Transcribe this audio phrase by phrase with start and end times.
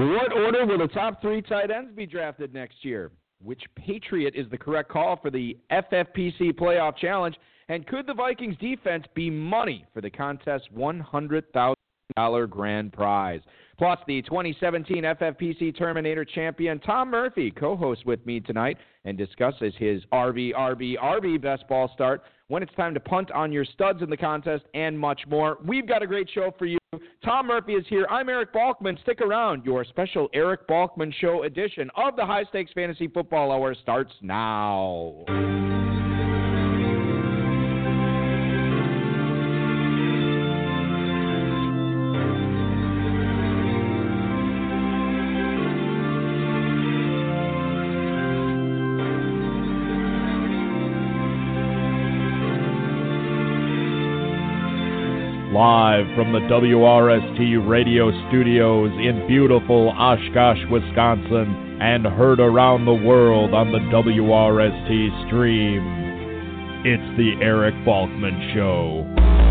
[0.00, 3.10] What order will the top three tight ends be drafted next year?
[3.42, 7.36] Which Patriot is the correct call for the FFPC Playoff Challenge?
[7.68, 13.42] And could the Vikings defense be money for the contest's $100,000 grand prize?
[13.76, 19.74] Plus, the 2017 FFPC Terminator champion Tom Murphy co hosts with me tonight and discusses
[19.76, 24.02] his RB, RB, RB best ball start when it's time to punt on your studs
[24.02, 25.58] in the contest and much more.
[25.64, 26.78] We've got a great show for you.
[27.24, 28.06] Tom Murphy is here.
[28.10, 29.00] I'm Eric Balkman.
[29.02, 29.64] Stick around.
[29.64, 35.59] Your special Eric Balkman Show edition of the High Stakes Fantasy Football Hour starts now.
[55.60, 63.52] Live from the WRST radio studios in beautiful Oshkosh, Wisconsin, and heard around the world
[63.52, 65.82] on the WRST stream.
[66.86, 69.49] It's the Eric Balkman Show.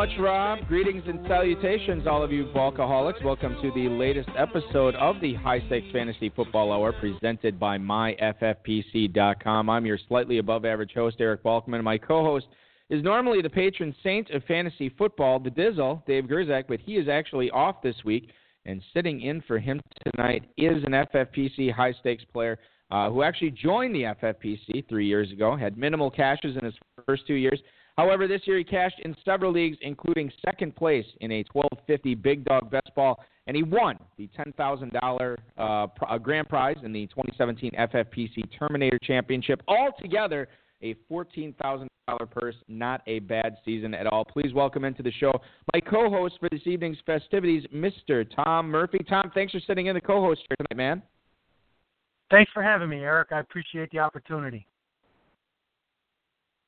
[0.00, 0.66] Much, Rob.
[0.66, 3.22] Greetings and salutations, all of you Balkaholics.
[3.22, 9.68] Welcome to the latest episode of the High Stakes Fantasy Football Hour presented by MyFFPC.com.
[9.68, 11.84] I'm your slightly above average host, Eric Balkman.
[11.84, 12.46] My co host
[12.88, 17.06] is normally the patron saint of fantasy football, the Dizzle, Dave Gerczak, but he is
[17.06, 18.30] actually off this week.
[18.64, 19.82] And sitting in for him
[20.14, 22.58] tonight is an FFPC high stakes player
[22.90, 26.74] uh, who actually joined the FFPC three years ago, had minimal cashes in his
[27.06, 27.60] first two years
[28.00, 32.46] However, this year he cashed in several leagues, including second place in a 1250 Big
[32.46, 38.58] Dog Best Ball, and he won the $10,000 uh, grand prize in the 2017 FFPC
[38.58, 39.62] Terminator Championship.
[39.68, 40.48] Altogether,
[40.80, 41.88] a $14,000
[42.30, 42.54] purse.
[42.68, 44.24] Not a bad season at all.
[44.24, 45.32] Please welcome into the show
[45.74, 48.24] my co-host for this evening's festivities, Mr.
[48.34, 49.04] Tom Murphy.
[49.10, 51.02] Tom, thanks for sitting in the co-host chair tonight, man.
[52.30, 53.28] Thanks for having me, Eric.
[53.30, 54.66] I appreciate the opportunity.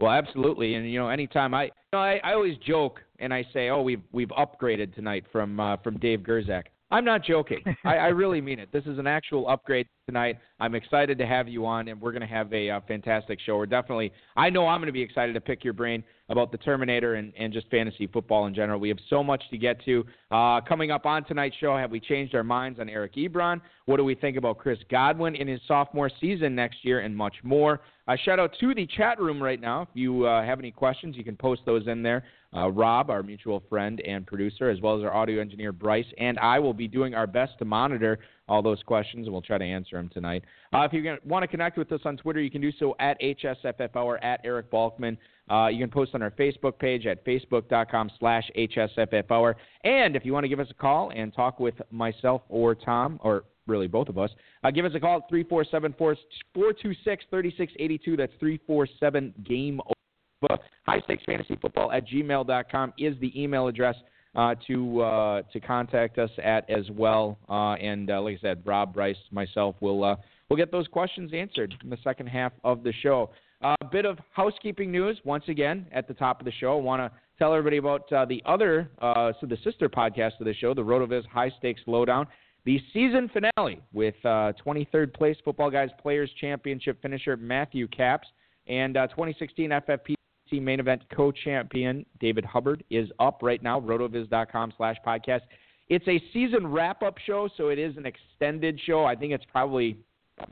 [0.02, 3.46] Well, absolutely, and you know, anytime I, you know, I, I always joke and I
[3.52, 7.62] say, "Oh, we've we've upgraded tonight from uh, from Dave Gerczak." I'm not joking.
[7.84, 8.72] I, I really mean it.
[8.72, 10.38] This is an actual upgrade tonight.
[10.58, 13.56] I'm excited to have you on, and we're going to have a uh, fantastic show.
[13.56, 16.58] We're definitely, I know I'm going to be excited to pick your brain about the
[16.58, 18.80] Terminator and, and just fantasy football in general.
[18.80, 20.04] We have so much to get to.
[20.32, 23.60] Uh, coming up on tonight's show, have we changed our minds on Eric Ebron?
[23.86, 27.36] What do we think about Chris Godwin in his sophomore season next year, and much
[27.44, 27.80] more?
[28.08, 29.82] Uh, shout out to the chat room right now.
[29.82, 32.24] If you uh, have any questions, you can post those in there.
[32.54, 36.38] Uh, Rob, our mutual friend and producer, as well as our audio engineer Bryce, and
[36.40, 38.18] I will be doing our best to monitor
[38.52, 40.44] all those questions, and we'll try to answer them tonight.
[40.74, 43.18] Uh, if you want to connect with us on Twitter, you can do so at
[43.18, 45.16] HSFF Hour, at Eric Balkman.
[45.50, 49.54] Uh, you can post on our Facebook page at facebook.com slash HSFF
[49.84, 53.18] And if you want to give us a call and talk with myself or Tom,
[53.22, 54.30] or really both of us,
[54.64, 58.16] uh, give us a call at 347 426 3682.
[58.18, 60.60] That's 347 Game Over.
[60.84, 63.96] High Stakes Fantasy Football at gmail.com is the email address
[64.34, 67.38] uh, to uh, to contact us at as well.
[67.48, 70.16] Uh, and uh, like I said, Rob, Bryce, myself will uh,
[70.48, 73.30] we'll get those questions answered in the second half of the show.
[73.62, 76.78] A bit of housekeeping news once again at the top of the show.
[76.78, 80.74] I want to tell everybody about the other so the sister podcast of the show,
[80.74, 82.26] the RotoViz High Stakes Lowdown.
[82.64, 88.26] The season finale with 23rd place Football Guys Players Championship finisher Matthew Caps
[88.66, 90.14] and 2016 FFP
[90.60, 93.80] main event co-champion David Hubbard is up right now.
[93.80, 95.40] Rotoviz.com slash podcast.
[95.88, 99.04] It's a season wrap-up show, so it is an extended show.
[99.04, 99.98] I think it's probably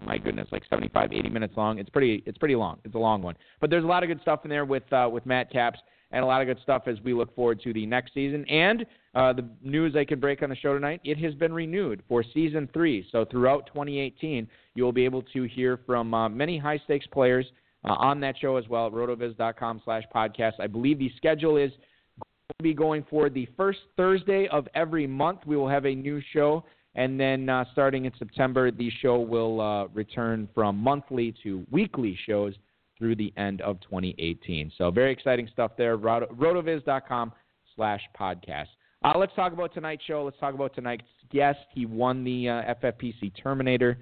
[0.04, 1.78] my goodness, like 75, 80 minutes long.
[1.78, 2.78] It's pretty, it's pretty long.
[2.84, 5.08] It's a long one, but there's a lot of good stuff in there with uh,
[5.10, 5.78] with Matt Caps
[6.12, 8.44] and a lot of good stuff as we look forward to the next season.
[8.48, 12.02] And uh, the news I can break on the show tonight, it has been renewed
[12.08, 13.06] for season three.
[13.12, 17.46] So throughout 2018, you will be able to hear from uh, many high stakes players
[17.84, 20.52] uh, on that show as well at rotoviz.com slash podcast.
[20.58, 25.06] I believe the schedule is going to be going for the first Thursday of every
[25.06, 25.40] month.
[25.46, 26.64] We will have a new show.
[26.94, 32.18] And then uh, starting in September, the show will uh, return from monthly to weekly
[32.26, 32.54] shows
[32.98, 34.72] through the end of 2018.
[34.76, 35.96] So very exciting stuff there.
[35.96, 37.32] Rot- rotoviz.com
[37.76, 38.66] slash podcast.
[39.02, 40.24] Uh, let's talk about tonight's show.
[40.24, 41.60] Let's talk about tonight's guest.
[41.72, 43.98] He won the uh, FFPC Terminator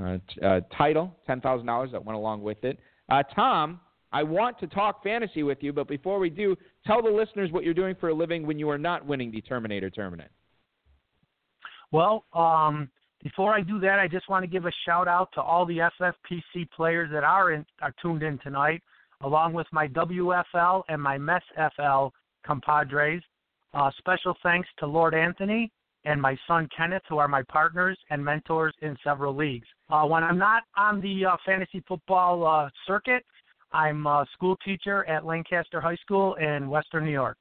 [0.00, 2.78] uh, t- uh, title, ten thousand dollars that went along with it.
[3.10, 3.80] Uh, Tom,
[4.12, 7.64] I want to talk fantasy with you, but before we do, tell the listeners what
[7.64, 10.30] you're doing for a living when you are not winning the Terminator tournament.
[11.92, 12.88] Well, um,
[13.22, 15.90] before I do that, I just want to give a shout out to all the
[16.00, 18.82] FFPC players that are in, are tuned in tonight,
[19.22, 22.10] along with my WFL and my MESFL
[22.46, 23.22] compadres.
[23.74, 25.70] Uh, special thanks to Lord Anthony
[26.04, 29.66] and my son Kenneth, who are my partners and mentors in several leagues.
[29.90, 33.24] Uh, when I'm not on the uh, fantasy football uh, circuit,
[33.72, 37.36] I'm a school teacher at Lancaster High School in Western New York.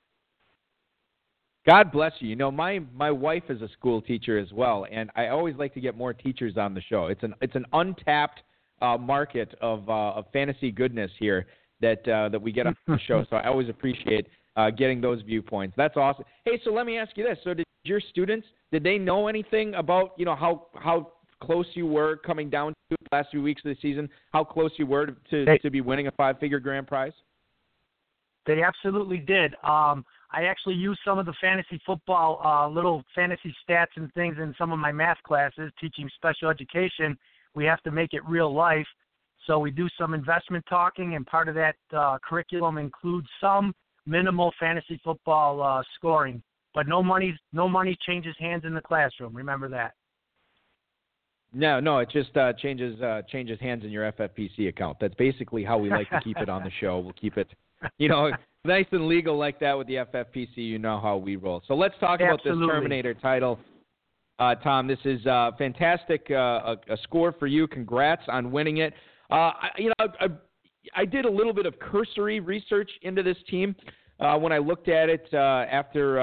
[1.67, 2.29] God bless you.
[2.29, 5.73] You know, my my wife is a school teacher as well, and I always like
[5.73, 7.07] to get more teachers on the show.
[7.07, 8.41] It's an it's an untapped
[8.81, 11.47] uh, market of uh, of fantasy goodness here
[11.81, 13.23] that uh, that we get on the show.
[13.29, 14.27] So I always appreciate
[14.59, 15.73] uh, getting those viewpoints.
[15.77, 16.25] That's awesome.
[16.43, 19.73] Hey, so let me ask you this: So did your students did they know anything
[19.75, 23.61] about you know how how close you were coming down to the last few weeks
[23.63, 24.09] of the season?
[24.33, 27.13] How close you were to they, to be winning a five figure grand prize?
[28.45, 29.53] They absolutely did.
[29.63, 34.37] Um, I actually use some of the fantasy football uh, little fantasy stats and things
[34.39, 37.17] in some of my math classes, teaching special education.
[37.55, 38.87] We have to make it real life.
[39.47, 43.73] So we do some investment talking, and part of that uh, curriculum includes some
[44.09, 46.41] minimal fantasy football uh, scoring.
[46.73, 49.35] But no money, no money changes hands in the classroom.
[49.35, 49.93] Remember that.
[51.51, 54.97] No, no, it just uh, changes uh, changes hands in your FFPC account.
[55.01, 56.99] That's basically how we like to keep it on the show.
[56.99, 57.47] We'll keep it,
[57.97, 58.31] you know,
[58.65, 60.57] nice and legal like that with the FFPC.
[60.57, 61.63] You know how we roll.
[61.67, 63.59] So let's talk about this Terminator title,
[64.37, 64.87] uh, Tom.
[64.87, 66.27] This is uh, fantastic.
[66.29, 67.67] Uh, a, a, score for you.
[67.67, 68.93] Congrats on winning it.
[69.31, 70.27] Uh, I, you know, I,
[70.95, 73.75] I, did a little bit of cursory research into this team
[74.19, 76.19] uh, when I looked at it uh, after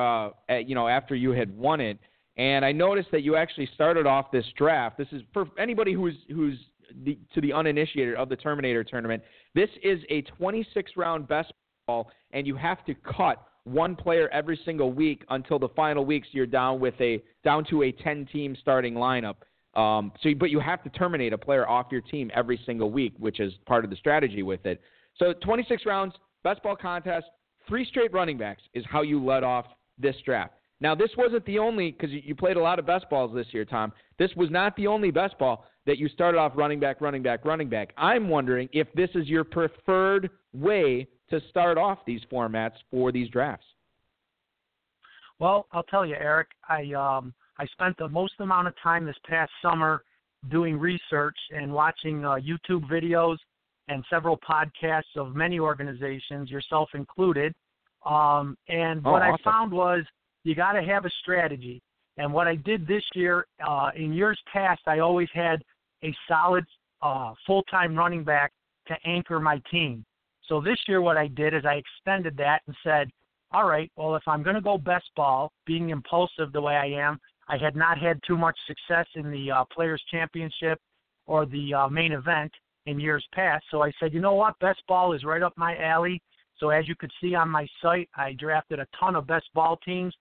[0.48, 1.98] at, you know after you had won it.
[2.38, 4.98] And I noticed that you actually started off this draft.
[4.98, 6.58] This is for anybody who's who's
[7.04, 9.22] the, to the uninitiated of the Terminator tournament.
[9.54, 11.52] This is a 26 round best
[11.87, 16.28] ball, and you have to cut one player every single week until the final weeks.
[16.32, 19.37] You're down with a down to a 10 team starting lineup.
[19.75, 23.12] Um, so, but you have to terminate a player off your team every single week,
[23.19, 24.81] which is part of the strategy with it.
[25.19, 26.14] So, 26 rounds,
[26.44, 27.26] best ball contest,
[27.68, 29.66] three straight running backs is how you let off
[29.98, 30.54] this draft.
[30.80, 33.64] Now, this wasn't the only, because you played a lot of best balls this year,
[33.64, 33.92] Tom.
[34.18, 37.44] This was not the only best ball that you started off running back, running back,
[37.44, 37.94] running back.
[37.96, 43.30] I'm wondering if this is your preferred way to start off these formats for these
[43.30, 43.64] drafts.
[45.38, 46.48] Well, I'll tell you, Eric.
[46.68, 50.02] I um, I spent the most amount of time this past summer
[50.50, 53.36] doing research and watching uh, YouTube videos
[53.88, 57.54] and several podcasts of many organizations, yourself included.
[58.04, 59.36] Um, and oh, what awesome.
[59.44, 60.04] I found was
[60.44, 61.82] you got to have a strategy.
[62.18, 65.62] And what I did this year, uh, in years past, I always had
[66.02, 66.64] a solid
[67.02, 68.52] uh, full time running back
[68.88, 70.04] to anchor my team.
[70.48, 73.10] So this year, what I did is I extended that and said,
[73.52, 76.86] all right, well, if I'm going to go best ball, being impulsive the way I
[76.86, 77.18] am,
[77.48, 80.80] I had not had too much success in the uh, Players' Championship
[81.26, 82.52] or the uh, main event
[82.86, 83.64] in years past.
[83.70, 86.20] So I said, you know what, best ball is right up my alley.
[86.58, 89.78] So as you could see on my site, I drafted a ton of best ball
[89.84, 90.14] teams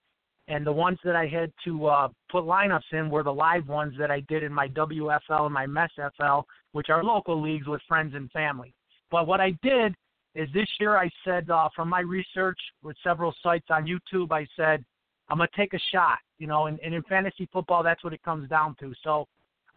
[0.48, 3.94] and the ones that I had to uh, put lineups in were the live ones
[3.98, 8.14] that I did in my WFL and my MESFL, which are local leagues with friends
[8.14, 8.72] and family.
[9.10, 9.94] But what I did
[10.36, 14.46] is this year I said uh, from my research with several sites on YouTube, I
[14.56, 14.84] said
[15.28, 18.12] I'm going to take a shot, you know, and, and in fantasy football that's what
[18.12, 18.92] it comes down to.
[19.02, 19.26] So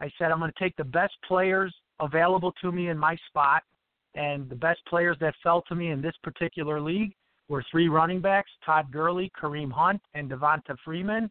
[0.00, 3.62] I said I'm going to take the best players available to me in my spot
[4.14, 7.12] and the best players that fell to me in this particular league
[7.48, 11.30] were three running backs, Todd Gurley, Kareem Hunt, and Devonta Freeman.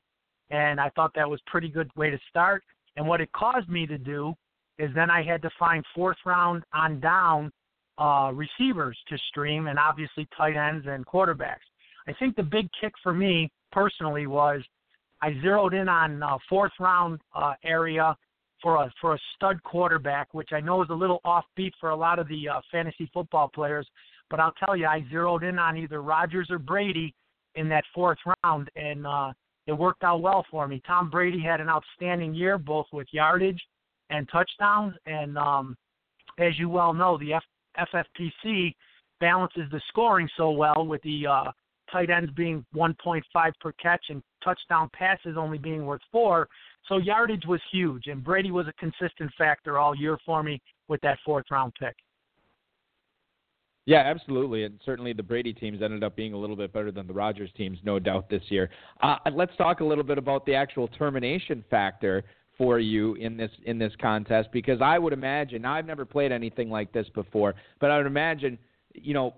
[0.49, 2.63] And I thought that was a pretty good way to start.
[2.95, 4.33] And what it caused me to do
[4.77, 7.51] is then I had to find fourth round on down
[7.97, 11.67] uh, receivers to stream and obviously tight ends and quarterbacks.
[12.07, 14.61] I think the big kick for me personally was
[15.21, 18.15] I zeroed in on uh, fourth round uh, area
[18.61, 21.95] for a for a stud quarterback, which I know is a little offbeat for a
[21.95, 23.87] lot of the uh, fantasy football players.
[24.29, 27.13] But I'll tell you, I zeroed in on either Rodgers or Brady
[27.55, 29.33] in that fourth round, and uh,
[29.67, 30.81] it worked out well for me.
[30.85, 33.61] Tom Brady had an outstanding year, both with yardage
[34.09, 34.95] and touchdowns.
[35.05, 35.77] And um,
[36.37, 38.73] as you well know, the F- FFPC
[39.19, 41.51] balances the scoring so well with the uh,
[41.91, 43.21] tight ends being 1.5
[43.59, 46.47] per catch and touchdown passes only being worth four.
[46.87, 51.01] So yardage was huge, and Brady was a consistent factor all year for me with
[51.01, 51.95] that fourth round pick.
[53.85, 57.07] Yeah, absolutely, and certainly the Brady teams ended up being a little bit better than
[57.07, 58.69] the Rodgers teams, no doubt, this year.
[59.01, 62.23] Uh, let's talk a little bit about the actual termination factor
[62.55, 66.31] for you in this in this contest because I would imagine now I've never played
[66.31, 68.59] anything like this before, but I would imagine
[68.93, 69.33] you know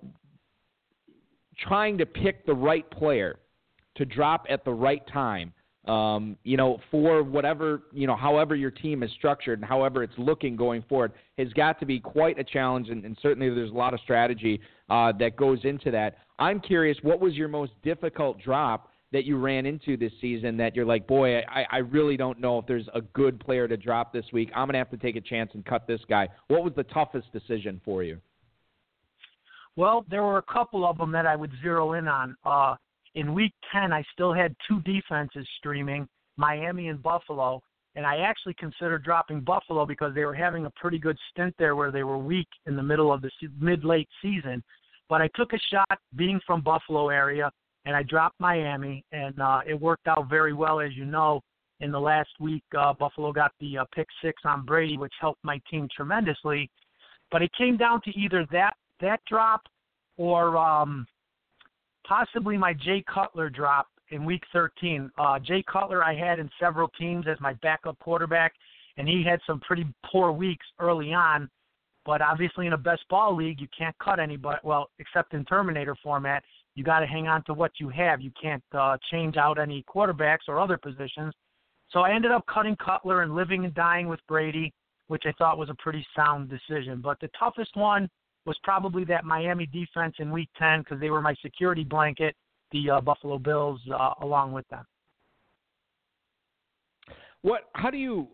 [1.57, 3.39] trying to pick the right player
[3.95, 5.53] to drop at the right time
[5.85, 10.13] um, you know, for whatever, you know, however your team is structured and however it's
[10.17, 12.89] looking going forward, has got to be quite a challenge.
[12.89, 16.17] And, and certainly there's a lot of strategy uh, that goes into that.
[16.37, 20.75] I'm curious, what was your most difficult drop that you ran into this season that
[20.75, 24.13] you're like, boy, I, I really don't know if there's a good player to drop
[24.13, 24.49] this week.
[24.55, 26.29] I'm going to have to take a chance and cut this guy.
[26.47, 28.19] What was the toughest decision for you?
[29.77, 32.35] Well, there were a couple of them that I would zero in on.
[32.45, 32.75] Uh,
[33.15, 37.61] in week 10, I still had two defenses streaming, Miami and Buffalo.
[37.95, 41.75] And I actually considered dropping Buffalo because they were having a pretty good stint there
[41.75, 44.63] where they were weak in the middle of the mid late season.
[45.09, 47.51] But I took a shot being from Buffalo area
[47.83, 51.41] and I dropped Miami and uh, it worked out very well as you know.
[51.81, 55.43] In the last week, uh, Buffalo got the uh, pick six on Brady, which helped
[55.43, 56.69] my team tremendously.
[57.31, 59.61] But it came down to either that that drop
[60.17, 61.05] or um,
[62.07, 65.09] possibly my Jay Cutler drop in week 13.
[65.17, 68.53] Uh, Jay Cutler, I had in several teams as my backup quarterback,
[68.97, 71.49] and he had some pretty poor weeks early on.
[72.05, 74.59] But obviously, in a best ball league, you can't cut anybody.
[74.63, 76.43] Well, except in Terminator format,
[76.75, 78.21] you got to hang on to what you have.
[78.21, 81.33] You can't uh, change out any quarterbacks or other positions.
[81.91, 84.73] So I ended up cutting Cutler and living and dying with Brady,
[85.07, 87.01] which I thought was a pretty sound decision.
[87.01, 88.09] But the toughest one
[88.45, 92.35] was probably that Miami defense in Week 10 because they were my security blanket.
[92.71, 94.85] The uh, Buffalo Bills uh, along with them.
[97.41, 97.69] What?
[97.73, 98.27] How do you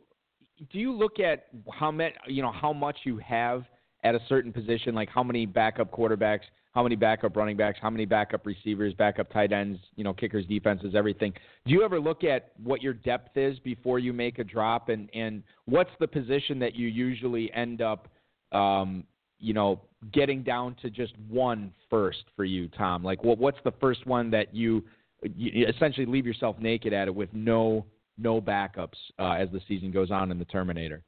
[0.71, 0.79] do?
[0.79, 3.63] You look at how much you know how much you have
[4.03, 6.41] at a certain position, like how many backup quarterbacks,
[6.73, 10.45] how many backup running backs, how many backup receivers, backup tight ends, you know, kickers,
[10.45, 11.33] defenses, everything.
[11.65, 15.09] Do you ever look at what your depth is before you make a drop, and
[15.13, 18.07] and what's the position that you usually end up
[18.51, 19.03] um,
[19.39, 23.03] you know, getting down to just one first for you, Tom?
[23.03, 24.83] Like, what what's the first one that you,
[25.35, 27.85] you essentially leave yourself naked at it with no
[28.17, 31.03] no backups uh, as the season goes on in the Terminator?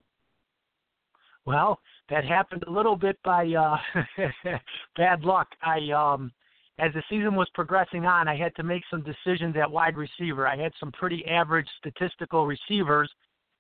[1.45, 3.77] Well, that happened a little bit by uh,
[4.97, 5.47] bad luck.
[5.63, 6.31] I um,
[6.79, 10.47] as the season was progressing on, I had to make some decisions at wide receiver.
[10.47, 13.11] I had some pretty average statistical receivers,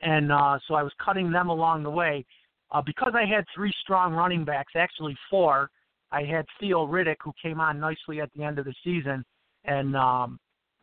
[0.01, 2.25] and uh, so I was cutting them along the way.
[2.71, 5.69] Uh, because I had three strong running backs, actually four,
[6.11, 9.23] I had Theo Riddick, who came on nicely at the end of the season.
[9.65, 10.39] And um,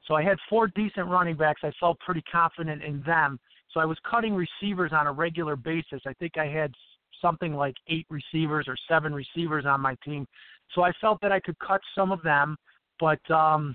[0.06, 1.62] so I had four decent running backs.
[1.64, 3.38] I felt pretty confident in them.
[3.72, 6.00] So I was cutting receivers on a regular basis.
[6.06, 6.72] I think I had
[7.20, 10.26] something like eight receivers or seven receivers on my team.
[10.74, 12.56] So I felt that I could cut some of them.
[13.00, 13.74] But um,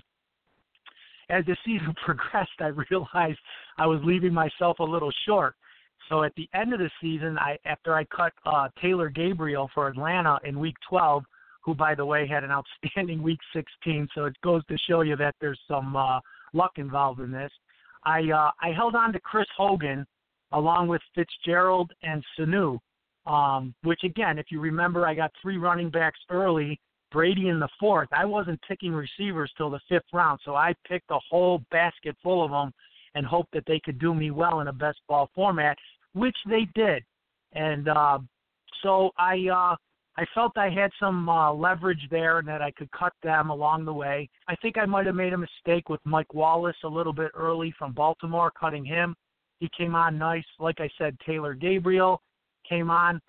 [1.28, 3.38] as the season progressed, I realized
[3.78, 5.54] I was leaving myself a little short.
[6.08, 9.88] So at the end of the season, I after I cut uh, Taylor Gabriel for
[9.88, 11.24] Atlanta in Week 12,
[11.62, 15.16] who by the way had an outstanding Week 16, so it goes to show you
[15.16, 16.20] that there's some uh,
[16.52, 17.52] luck involved in this.
[18.04, 20.06] I uh, I held on to Chris Hogan
[20.52, 22.78] along with Fitzgerald and Sanu,
[23.26, 26.78] um, which again, if you remember, I got three running backs early.
[27.10, 28.08] Brady in the fourth.
[28.10, 32.42] I wasn't picking receivers till the fifth round, so I picked a whole basket full
[32.42, 32.72] of them
[33.14, 35.76] and hoped that they could do me well in a best ball format
[36.14, 37.02] which they did.
[37.52, 38.18] And uh,
[38.82, 39.76] so I uh,
[40.16, 43.84] I felt I had some uh, leverage there and that I could cut them along
[43.84, 44.28] the way.
[44.48, 47.74] I think I might have made a mistake with Mike Wallace a little bit early
[47.78, 49.14] from Baltimore, cutting him.
[49.58, 50.44] He came on nice.
[50.58, 52.20] Like I said, Taylor Gabriel
[52.68, 53.20] came on.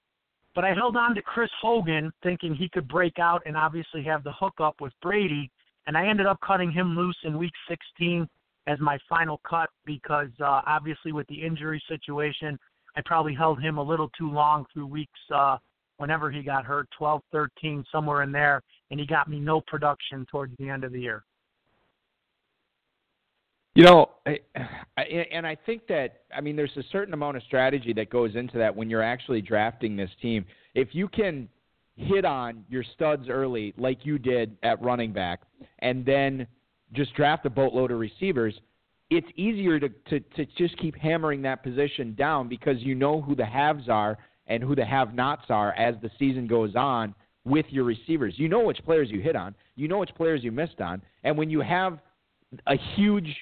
[0.55, 4.23] But I held on to Chris Hogan, thinking he could break out and obviously have
[4.23, 5.49] the hookup with Brady.
[5.87, 8.27] And I ended up cutting him loose in week 16
[8.67, 12.57] as my final cut because uh, obviously with the injury situation,
[12.95, 15.57] I probably held him a little too long through weeks uh,
[15.97, 20.25] whenever he got hurt, 12, 13, somewhere in there, and he got me no production
[20.29, 21.23] towards the end of the year.
[23.75, 24.39] You know, I,
[24.97, 25.01] I,
[25.31, 28.57] and I think that I mean, there's a certain amount of strategy that goes into
[28.59, 30.45] that when you're actually drafting this team.
[30.75, 31.49] If you can
[31.95, 35.41] hit on your studs early, like you did at running back,
[35.79, 36.45] and then
[36.93, 38.53] just draft a boatload of receivers,
[39.09, 43.35] it's easier to, to, to just keep hammering that position down because you know who
[43.35, 47.13] the haves are and who the have nots are as the season goes on
[47.45, 48.33] with your receivers.
[48.37, 51.37] You know which players you hit on, you know which players you missed on, and
[51.37, 51.99] when you have
[52.67, 53.35] a huge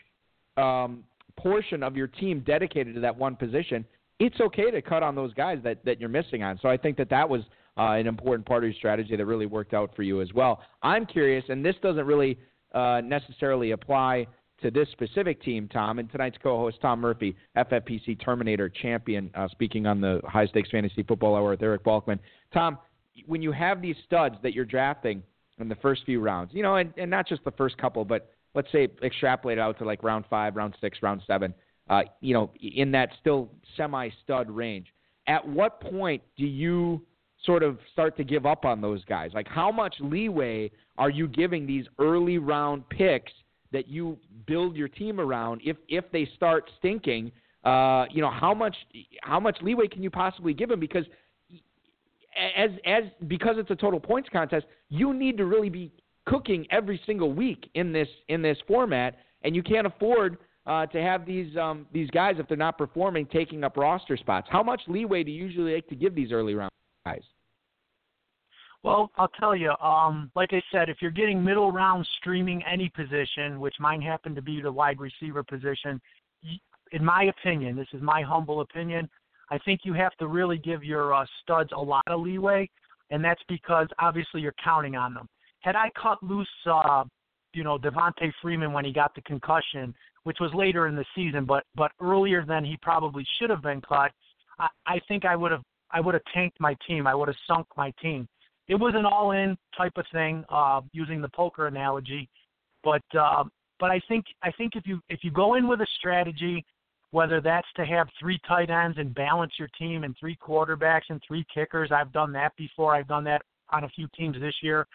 [0.57, 1.03] um,
[1.37, 3.85] portion of your team dedicated to that one position,
[4.19, 6.59] it's okay to cut on those guys that, that you're missing on.
[6.61, 7.41] So I think that that was
[7.77, 10.61] uh, an important part of your strategy that really worked out for you as well.
[10.83, 12.37] I'm curious, and this doesn't really
[12.73, 14.27] uh, necessarily apply
[14.61, 19.87] to this specific team, Tom, and tonight's co-host Tom Murphy, FFPC Terminator champion, uh, speaking
[19.87, 22.19] on the High Stakes Fantasy Football Hour with Eric Balkman.
[22.53, 22.77] Tom,
[23.25, 25.23] when you have these studs that you're drafting
[25.59, 28.31] in the first few rounds, you know, and, and not just the first couple, but
[28.53, 31.53] let's say extrapolate out to like round five, round six, round seven,
[31.89, 34.87] uh, you know, in that still semi-stud range.
[35.27, 37.01] At what point do you
[37.45, 39.31] sort of start to give up on those guys?
[39.33, 43.31] Like, how much leeway are you giving these early round picks
[43.71, 45.61] that you build your team around?
[45.63, 47.31] If if they start stinking,
[47.63, 48.75] uh, you know, how much
[49.23, 50.79] how much leeway can you possibly give them?
[50.79, 51.05] Because
[52.57, 55.91] as as because it's a total points contest, you need to really be
[56.25, 61.01] cooking every single week in this in this format, and you can't afford uh, to
[61.01, 64.47] have these um, these guys if they're not performing taking up roster spots.
[64.51, 66.71] How much leeway do you usually like to give these early round
[67.05, 67.21] guys?
[68.83, 69.71] Well, I'll tell you.
[69.81, 74.35] Um, like I said, if you're getting middle round streaming any position, which mine happened
[74.37, 76.01] to be the wide receiver position,
[76.91, 79.09] in my opinion, this is my humble opinion.
[79.51, 82.69] I think you have to really give your uh, studs a lot of leeway,
[83.11, 85.27] and that's because obviously you're counting on them.
[85.59, 87.03] Had I cut loose, uh,
[87.53, 89.93] you know, Devonta Freeman when he got the concussion,
[90.23, 93.81] which was later in the season, but but earlier than he probably should have been
[93.81, 94.11] cut,
[94.57, 95.63] I, I think I would have
[95.93, 97.07] I would have tanked my team.
[97.07, 98.27] I would have sunk my team.
[98.67, 102.29] It was an all-in type of thing, uh, using the poker analogy,
[102.83, 103.43] but uh,
[103.79, 106.63] but I think I think if you if you go in with a strategy,
[107.09, 111.21] whether that's to have three tight ends and balance your team and three quarterbacks and
[111.27, 112.95] three kickers, I've done that before.
[112.95, 114.87] I've done that on a few teams this year,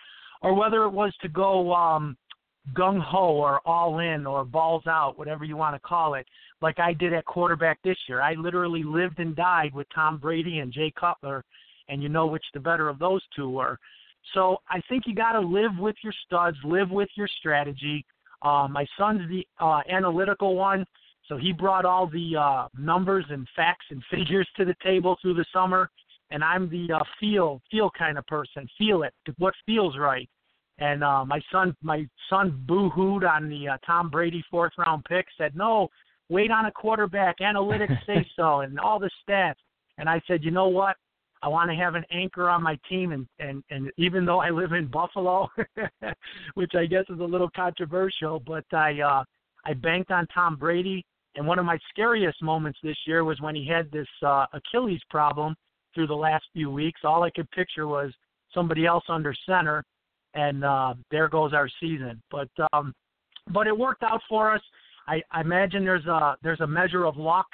[0.43, 2.17] or whether it was to go um,
[2.75, 6.27] gung ho or all in or balls out, whatever you want to call it,
[6.61, 8.21] like I did at quarterback this year.
[8.21, 11.45] I literally lived and died with Tom Brady and Jay Cutler,
[11.89, 13.79] and you know which the better of those two were.
[14.35, 18.05] So I think you got to live with your studs, live with your strategy.
[18.43, 20.85] Uh, my son's the uh, analytical one,
[21.29, 25.35] so he brought all the uh, numbers and facts and figures to the table through
[25.35, 25.91] the summer,
[26.31, 28.69] and I'm the uh, feel feel kind of person.
[28.79, 30.29] Feel it, what feels right.
[30.79, 35.27] And uh, my son, my son boo-hooed on the uh, Tom Brady fourth round pick.
[35.39, 35.89] Said no,
[36.29, 37.39] wait on a quarterback.
[37.39, 39.55] Analytics say so, and all the stats.
[39.99, 40.97] And I said, you know what?
[41.43, 44.51] I want to have an anchor on my team, and and and even though I
[44.51, 45.49] live in Buffalo,
[46.55, 49.25] which I guess is a little controversial, but I uh,
[49.65, 51.05] I banked on Tom Brady.
[51.37, 55.03] And one of my scariest moments this year was when he had this uh, Achilles
[55.11, 55.55] problem
[55.95, 57.03] through the last few weeks.
[57.05, 58.11] All I could picture was
[58.55, 59.85] somebody else under center
[60.37, 62.23] and uh, there goes our season.
[62.31, 62.95] But um,
[63.53, 64.63] but it worked out for us.
[65.09, 67.47] I, I imagine there's a there's a measure of luck,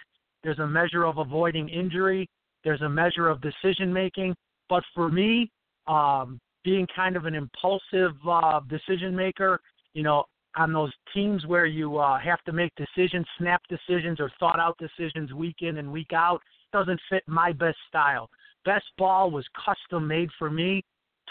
[0.42, 2.28] there's a measure of avoiding injury,
[2.64, 4.34] there's a measure of decision making.
[4.68, 5.50] But for me,
[5.86, 9.60] um, being kind of an impulsive uh, decision maker,
[9.94, 10.24] you know,
[10.56, 14.78] on those teams where you uh, have to make decisions, snap decisions, or thought out
[14.78, 16.40] decisions week in and week out,
[16.72, 18.28] doesn't fit my best style.
[18.64, 20.82] Best ball was custom made for me.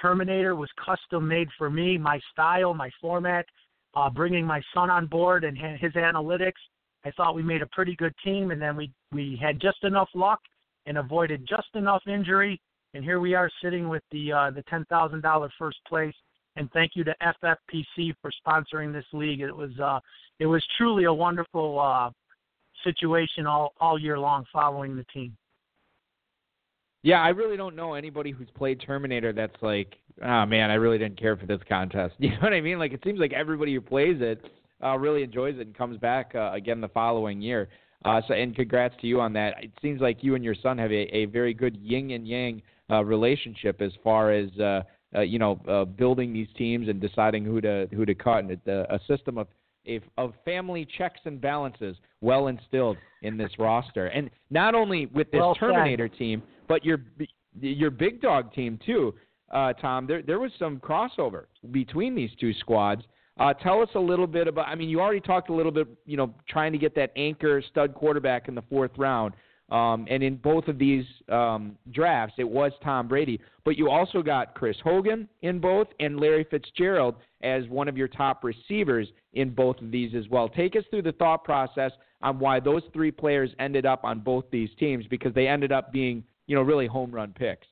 [0.01, 3.45] Terminator was custom made for me, my style, my format.
[3.93, 6.53] Uh, bringing my son on board and his analytics,
[7.03, 10.09] I thought we made a pretty good team, and then we we had just enough
[10.13, 10.39] luck
[10.85, 12.59] and avoided just enough injury,
[12.93, 16.15] and here we are sitting with the uh, the ten thousand dollar first place.
[16.57, 19.41] And thank you to FFPC for sponsoring this league.
[19.41, 19.99] It was uh,
[20.39, 22.11] it was truly a wonderful uh,
[22.83, 25.35] situation all all year long following the team.
[27.03, 30.97] Yeah, I really don't know anybody who's played Terminator that's like, oh man, I really
[30.97, 32.15] didn't care for this contest.
[32.19, 32.79] You know what I mean?
[32.79, 34.45] Like it seems like everybody who plays it
[34.83, 37.69] uh, really enjoys it and comes back uh, again the following year.
[38.03, 39.63] Uh, so, and congrats to you on that.
[39.63, 42.61] It seems like you and your son have a, a very good yin and yang
[42.89, 44.81] uh, relationship as far as uh,
[45.15, 48.51] uh, you know uh, building these teams and deciding who to who to cut, and
[48.51, 49.47] it, uh, a system of
[49.87, 54.07] a, of family checks and balances well instilled in this roster.
[54.07, 57.01] And not only with this well Terminator team, but your
[57.59, 59.13] your big dog team too,
[59.53, 60.07] uh, Tom.
[60.07, 63.01] There there was some crossover between these two squads.
[63.37, 64.69] Uh, tell us a little bit about.
[64.69, 65.85] I mean, you already talked a little bit.
[66.05, 69.33] You know, trying to get that anchor stud quarterback in the fourth round.
[69.69, 73.41] Um, and in both of these um, drafts, it was Tom Brady.
[73.65, 78.07] But you also got Chris Hogan in both and Larry Fitzgerald as one of your
[78.07, 80.47] top receivers in both of these as well.
[80.47, 84.45] Take us through the thought process on why those three players ended up on both
[84.51, 87.65] these teams because they ended up being you know, really home run picks?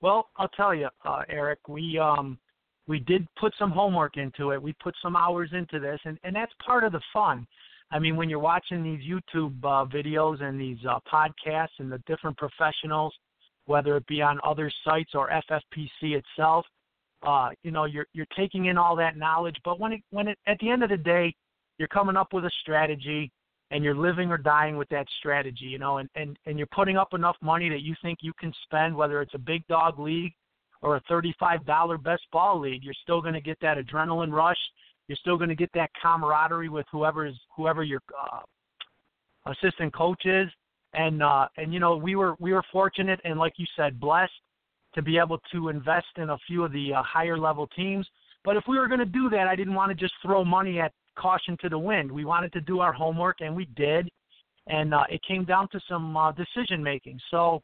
[0.00, 2.38] Well, I'll tell you, uh, Eric, we um,
[2.86, 4.62] we did put some homework into it.
[4.62, 7.44] We put some hours into this, and and that's part of the fun.
[7.90, 11.98] I mean, when you're watching these YouTube uh, videos and these uh, podcasts and the
[12.06, 13.12] different professionals,
[13.66, 16.64] whether it be on other sites or FFPC itself.
[17.26, 20.38] Uh, you know, you're you're taking in all that knowledge, but when it when it
[20.46, 21.34] at the end of the day,
[21.78, 23.32] you're coming up with a strategy
[23.74, 26.96] and you're living or dying with that strategy, you know, and, and, and you're putting
[26.96, 30.32] up enough money that you think you can spend, whether it's a big dog league
[30.80, 34.56] or a $35 best ball league, you're still going to get that adrenaline rush.
[35.08, 40.24] You're still going to get that camaraderie with whoever is whoever your uh, assistant coach
[40.24, 40.48] is,
[40.94, 44.32] and uh, and you know we were we were fortunate and like you said blessed
[44.94, 48.06] to be able to invest in a few of the uh, higher level teams.
[48.44, 50.80] But if we were going to do that, I didn't want to just throw money
[50.80, 52.10] at caution to the wind.
[52.10, 54.08] We wanted to do our homework, and we did.
[54.66, 57.20] And uh, it came down to some uh, decision making.
[57.30, 57.62] So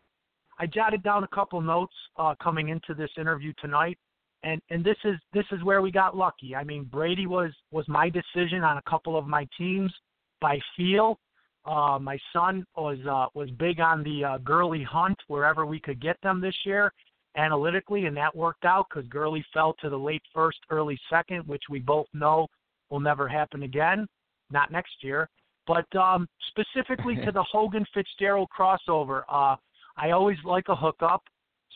[0.59, 3.97] I jotted down a couple notes uh, coming into this interview tonight,
[4.43, 6.55] and and this is this is where we got lucky.
[6.55, 9.93] I mean, Brady was was my decision on a couple of my teams
[10.41, 11.19] by feel.
[11.65, 16.01] Uh, my son was uh, was big on the uh, Gurley Hunt wherever we could
[16.01, 16.93] get them this year
[17.37, 21.63] analytically, and that worked out because Gurley fell to the late first, early second, which
[21.71, 22.49] we both know
[22.91, 24.07] will never happen again,
[24.51, 25.29] not next year.
[25.67, 29.57] But um, specifically to the Hogan Fitzgerald crossover, uh,
[29.97, 31.23] I always like a hookup.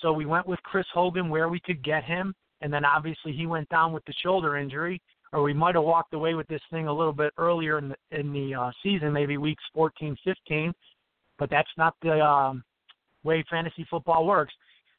[0.02, 3.46] So we went with Chris Hogan where we could get him, and then obviously he
[3.46, 5.00] went down with the shoulder injury,
[5.32, 7.96] or we might have walked away with this thing a little bit earlier in the
[8.10, 10.72] in the uh, season, maybe weeks 14, 15.
[11.38, 12.62] But that's not the um,
[13.22, 14.54] way fantasy football works.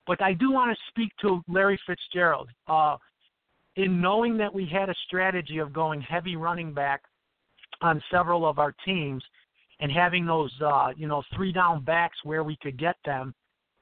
[0.07, 2.49] But I do want to speak to Larry Fitzgerald.
[2.67, 2.97] Uh,
[3.75, 7.01] in knowing that we had a strategy of going heavy running back
[7.81, 9.23] on several of our teams
[9.79, 13.33] and having those uh, you know three down backs where we could get them,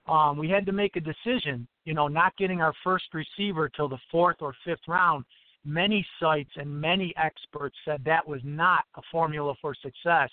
[0.08, 1.68] um, we had to make a decision.
[1.86, 5.26] You know, not getting our first receiver till the fourth or fifth round.
[5.66, 10.30] Many sites and many experts said that was not a formula for success.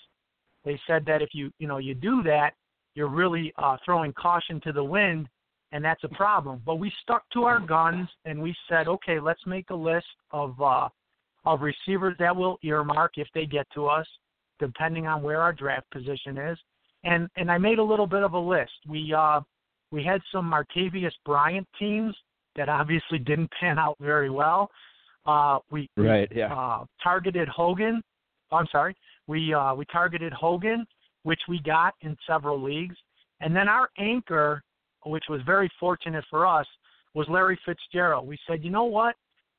[0.65, 2.51] They said that if you you know you do that,
[2.95, 5.27] you're really uh, throwing caution to the wind
[5.71, 6.61] and that's a problem.
[6.65, 10.59] But we stuck to our guns and we said, okay, let's make a list of
[10.61, 10.89] uh,
[11.45, 14.05] of receivers that will earmark if they get to us,
[14.59, 16.57] depending on where our draft position is.
[17.03, 18.71] And and I made a little bit of a list.
[18.87, 19.41] We uh,
[19.91, 22.15] we had some Martavis Bryant teams
[22.55, 24.69] that obviously didn't pan out very well.
[25.25, 26.53] Uh, we right, yeah.
[26.53, 28.01] uh, targeted Hogan.
[28.51, 28.95] Oh, I'm sorry.
[29.27, 30.85] We uh, we targeted Hogan,
[31.23, 32.95] which we got in several leagues.
[33.39, 34.61] And then our anchor
[35.05, 36.65] which was very fortunate for us,
[37.13, 38.27] was Larry Fitzgerald.
[38.27, 39.15] We said, you know what?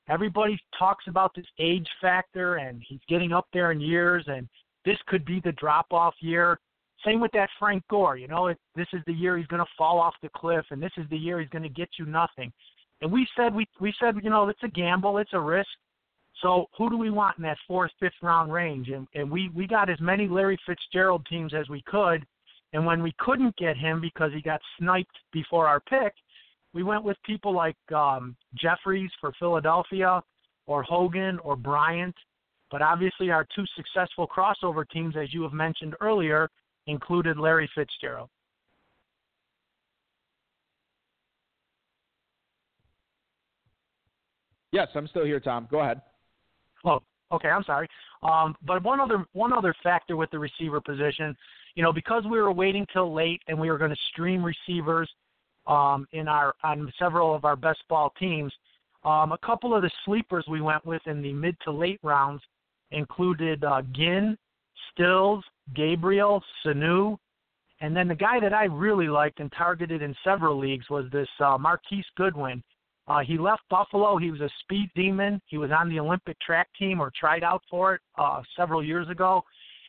[0.08, 4.48] Everybody talks about this age factor, and he's getting up there in years, and
[4.84, 6.58] this could be the drop off year.
[7.04, 8.16] Same with that Frank Gore.
[8.16, 10.82] You know, it, this is the year he's going to fall off the cliff, and
[10.82, 12.52] this is the year he's going to get you nothing.
[13.00, 15.68] And we said, we we said, you know, it's a gamble, it's a risk.
[16.40, 18.88] So who do we want in that fourth, fifth round range?
[18.88, 22.24] And and we we got as many Larry Fitzgerald teams as we could,
[22.72, 26.14] and when we couldn't get him because he got sniped before our pick,
[26.72, 30.22] we went with people like um, Jeffries for Philadelphia,
[30.66, 32.14] or Hogan, or Bryant.
[32.70, 36.48] But obviously, our two successful crossover teams, as you have mentioned earlier,
[36.86, 38.30] included Larry Fitzgerald.
[44.70, 45.68] Yes, I'm still here, Tom.
[45.70, 46.00] Go ahead.
[46.86, 47.00] Oh,
[47.32, 47.48] okay.
[47.48, 47.88] I'm sorry.
[48.22, 51.36] Um, but one other one other factor with the receiver position
[51.74, 55.08] you know, because we were waiting till late and we were going to stream receivers
[55.66, 58.52] um, in our on several of our best ball teams.
[59.04, 62.42] Um, a couple of the sleepers we went with in the mid to late rounds
[62.90, 64.36] included uh, Ginn,
[64.92, 65.42] Stills,
[65.74, 67.16] Gabriel, Sanu,
[67.80, 71.28] and then the guy that I really liked and targeted in several leagues was this
[71.40, 72.62] uh, Marquise Goodwin.
[73.08, 74.16] Uh, he left Buffalo.
[74.16, 75.40] He was a speed demon.
[75.46, 79.08] He was on the Olympic track team or tried out for it uh, several years
[79.08, 79.42] ago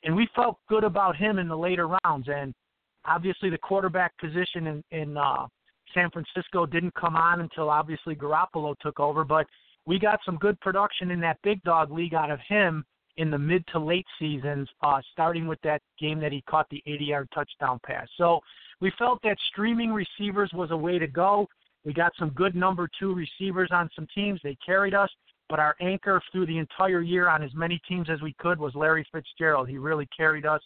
[0.04, 2.28] and we felt good about him in the later rounds.
[2.28, 2.54] And
[3.06, 5.48] obviously, the quarterback position in in uh,
[5.94, 9.24] San Francisco didn't come on until obviously Garoppolo took over.
[9.24, 9.48] But
[9.86, 12.86] we got some good production in that big dog league out of him
[13.18, 16.82] in the mid to late seasons, uh, starting with that game that he caught the
[16.88, 18.08] 80-yard touchdown pass.
[18.18, 18.40] So
[18.82, 21.48] we felt that streaming receivers was a way to go.
[21.86, 24.40] We got some good number two receivers on some teams.
[24.44, 25.10] They carried us.
[25.50, 28.74] But our anchor through the entire year on as many teams as we could was
[28.76, 29.68] Larry Fitzgerald.
[29.68, 30.62] He really carried us.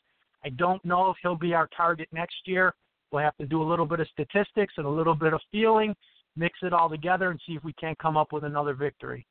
[0.45, 2.73] I don't know if he'll be our target next year.
[3.11, 5.95] We'll have to do a little bit of statistics and a little bit of feeling,
[6.35, 9.25] mix it all together, and see if we can't come up with another victory.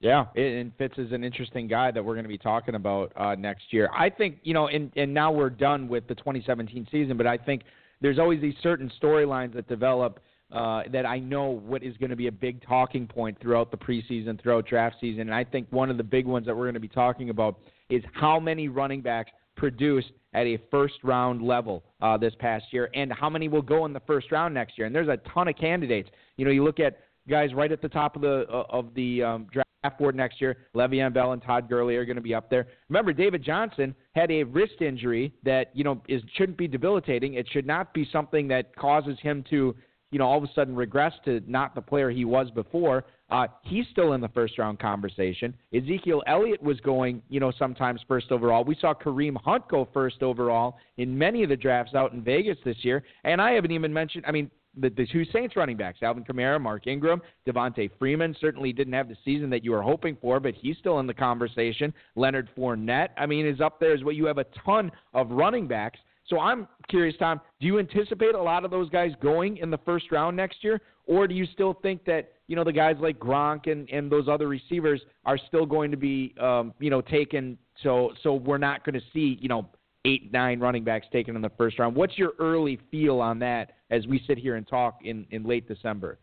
[0.00, 3.34] Yeah, and Fitz is an interesting guy that we're going to be talking about uh,
[3.34, 3.90] next year.
[3.92, 7.36] I think you know, and and now we're done with the 2017 season, but I
[7.36, 7.62] think
[8.00, 10.20] there's always these certain storylines that develop
[10.52, 13.76] uh, that I know what is going to be a big talking point throughout the
[13.76, 15.22] preseason, throughout draft season.
[15.22, 17.58] And I think one of the big ones that we're going to be talking about
[17.90, 22.88] is how many running backs produced at a first round level uh, this past year,
[22.94, 24.86] and how many will go in the first round next year.
[24.86, 26.08] And there's a ton of candidates.
[26.36, 29.22] You know, you look at guys right at the top of the uh, of the
[29.22, 29.67] um, draft
[29.98, 30.56] board next year.
[30.74, 32.66] Le'Veon Bell and Todd Gurley are going to be up there.
[32.88, 37.34] Remember, David Johnson had a wrist injury that you know is shouldn't be debilitating.
[37.34, 39.74] It should not be something that causes him to
[40.10, 43.04] you know all of a sudden regress to not the player he was before.
[43.30, 45.54] Uh, he's still in the first round conversation.
[45.74, 48.64] Ezekiel Elliott was going, you know, sometimes first overall.
[48.64, 52.56] We saw Kareem Hunt go first overall in many of the drafts out in Vegas
[52.64, 53.04] this year.
[53.24, 56.60] And I haven't even mentioned, I mean, the, the two Saints running backs, Alvin Kamara,
[56.60, 60.54] Mark Ingram, Devonta Freeman, certainly didn't have the season that you were hoping for, but
[60.54, 61.92] he's still in the conversation.
[62.16, 64.14] Leonard Fournette, I mean, is up there as well.
[64.14, 65.98] You have a ton of running backs.
[66.26, 69.78] So I'm curious, Tom, do you anticipate a lot of those guys going in the
[69.78, 70.80] first round next year?
[71.06, 74.28] Or do you still think that, you know, the guys like Gronk and, and those
[74.28, 78.84] other receivers are still going to be, um, you know, taken so so we're not
[78.84, 79.66] going to see, you know,
[80.04, 81.96] eight, nine running backs taken in the first round.
[81.96, 85.66] What's your early feel on that as we sit here and talk in, in late
[85.66, 86.18] December?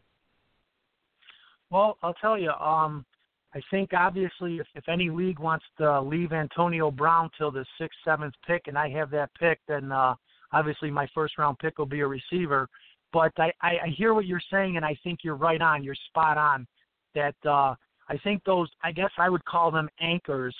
[1.71, 3.05] Well, I'll tell you, um,
[3.53, 7.97] I think obviously if, if any league wants to leave Antonio Brown till the sixth,
[8.03, 10.15] seventh pick, and I have that pick, then uh,
[10.51, 12.67] obviously my first round pick will be a receiver.
[13.13, 15.83] But I, I, I hear what you're saying, and I think you're right on.
[15.83, 16.67] You're spot on.
[17.13, 17.75] That uh,
[18.09, 20.55] I think those, I guess I would call them anchors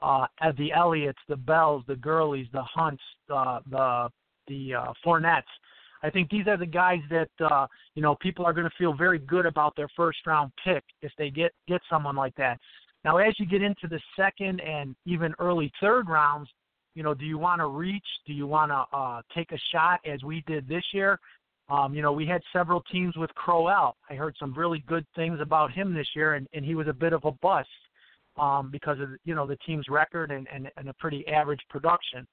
[0.00, 4.08] uh, as the Elliotts, the Bells, the Gurleys, the Hunts, uh, the
[4.46, 5.42] the uh, Fournettes.
[6.02, 8.94] I think these are the guys that uh, you know people are going to feel
[8.94, 12.58] very good about their first round pick if they get get someone like that.
[13.04, 16.48] Now, as you get into the second and even early third rounds,
[16.94, 18.06] you know, do you want to reach?
[18.26, 21.18] Do you want to uh, take a shot as we did this year?
[21.70, 23.96] Um, you know, we had several teams with Crowell.
[24.08, 26.92] I heard some really good things about him this year, and, and he was a
[26.92, 27.68] bit of a bust
[28.38, 32.26] um, because of you know the team's record and, and, and a pretty average production.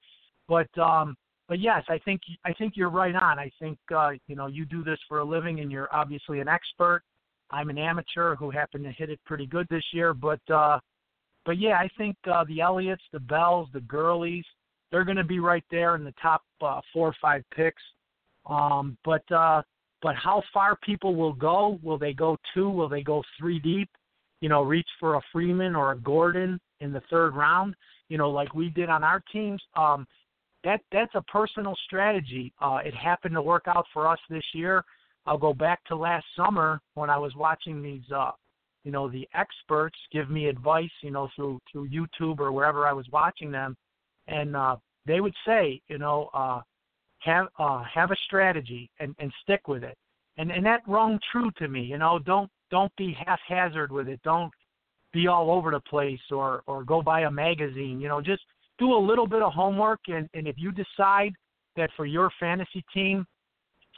[0.48, 1.16] But um,
[1.48, 3.38] but yes, I think I think you're right on.
[3.38, 6.48] I think uh, you know you do this for a living, and you're obviously an
[6.48, 7.02] expert.
[7.50, 10.78] I'm an amateur who happened to hit it pretty good this year, but uh,
[11.44, 14.44] but yeah, I think uh, the Elliotts, the Bells, the Gurleys,
[14.90, 17.82] they're going to be right there in the top uh, four or five picks.
[18.48, 19.62] Um, but uh,
[20.02, 21.78] but how far people will go?
[21.82, 22.68] Will they go two?
[22.68, 23.88] Will they go three deep?
[24.40, 27.74] you know, reach for a Freeman or a Gordon in the third round,
[28.08, 29.62] you know, like we did on our teams.
[29.76, 30.06] Um,
[30.64, 32.52] that that's a personal strategy.
[32.60, 34.84] Uh, it happened to work out for us this year.
[35.26, 38.30] I'll go back to last summer when I was watching these, uh,
[38.84, 42.92] you know, the experts give me advice, you know, through through YouTube or wherever I
[42.92, 43.76] was watching them,
[44.28, 46.60] and uh, they would say, you know, uh,
[47.20, 49.96] have uh, have a strategy and and stick with it.
[50.38, 51.82] And and that rung true to me.
[51.82, 54.20] You know, don't don't be haphazard with it.
[54.22, 54.52] Don't
[55.12, 58.00] be all over the place or or go buy a magazine.
[58.00, 58.42] You know, just
[58.78, 61.32] do a little bit of homework and and if you decide
[61.76, 63.26] that for your fantasy team,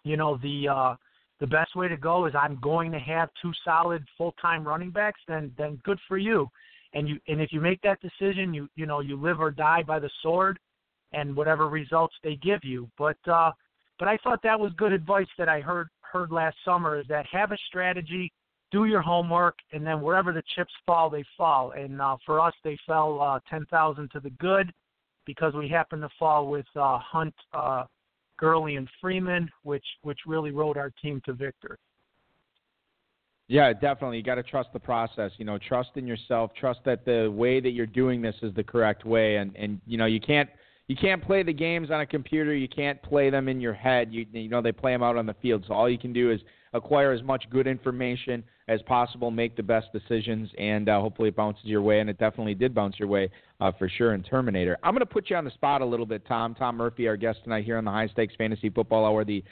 [0.05, 0.95] you know the uh
[1.41, 5.21] the best way to go is I'm going to have two solid full-time running backs,
[5.29, 6.49] then then good for you.
[6.95, 9.83] And you and if you make that decision, you you know you live or die
[9.83, 10.59] by the sword,
[11.13, 12.89] and whatever results they give you.
[12.99, 13.53] But uh,
[13.99, 17.27] but I thought that was good advice that I heard heard last summer is that
[17.27, 18.33] have a strategy,
[18.71, 21.73] do your homework, and then wherever the chips fall, they fall.
[21.73, 24.73] And uh, for us, they fell uh, ten thousand to the good
[25.25, 27.85] because we happened to fall with uh, Hunt, uh,
[28.39, 31.77] Gurley, and Freeman, which which really rode our team to victory.
[33.49, 34.19] Yeah, definitely.
[34.19, 35.33] You got to trust the process.
[35.39, 36.51] You know, trust in yourself.
[36.59, 39.37] Trust that the way that you're doing this is the correct way.
[39.37, 40.51] And and you know, you can't
[40.87, 42.55] you can't play the games on a computer.
[42.55, 44.13] You can't play them in your head.
[44.13, 45.65] You you know, they play them out on the field.
[45.67, 46.41] So all you can do is
[46.73, 51.37] acquire as much good information as possible, make the best decisions, and uh, hopefully it
[51.37, 52.01] bounces your way.
[52.01, 54.77] And it definitely did bounce your way uh, for sure in Terminator.
[54.83, 56.55] I'm going to put you on the spot a little bit, Tom.
[56.55, 59.43] Tom Murphy, our guest tonight here on the High Stakes Fantasy Football Hour, the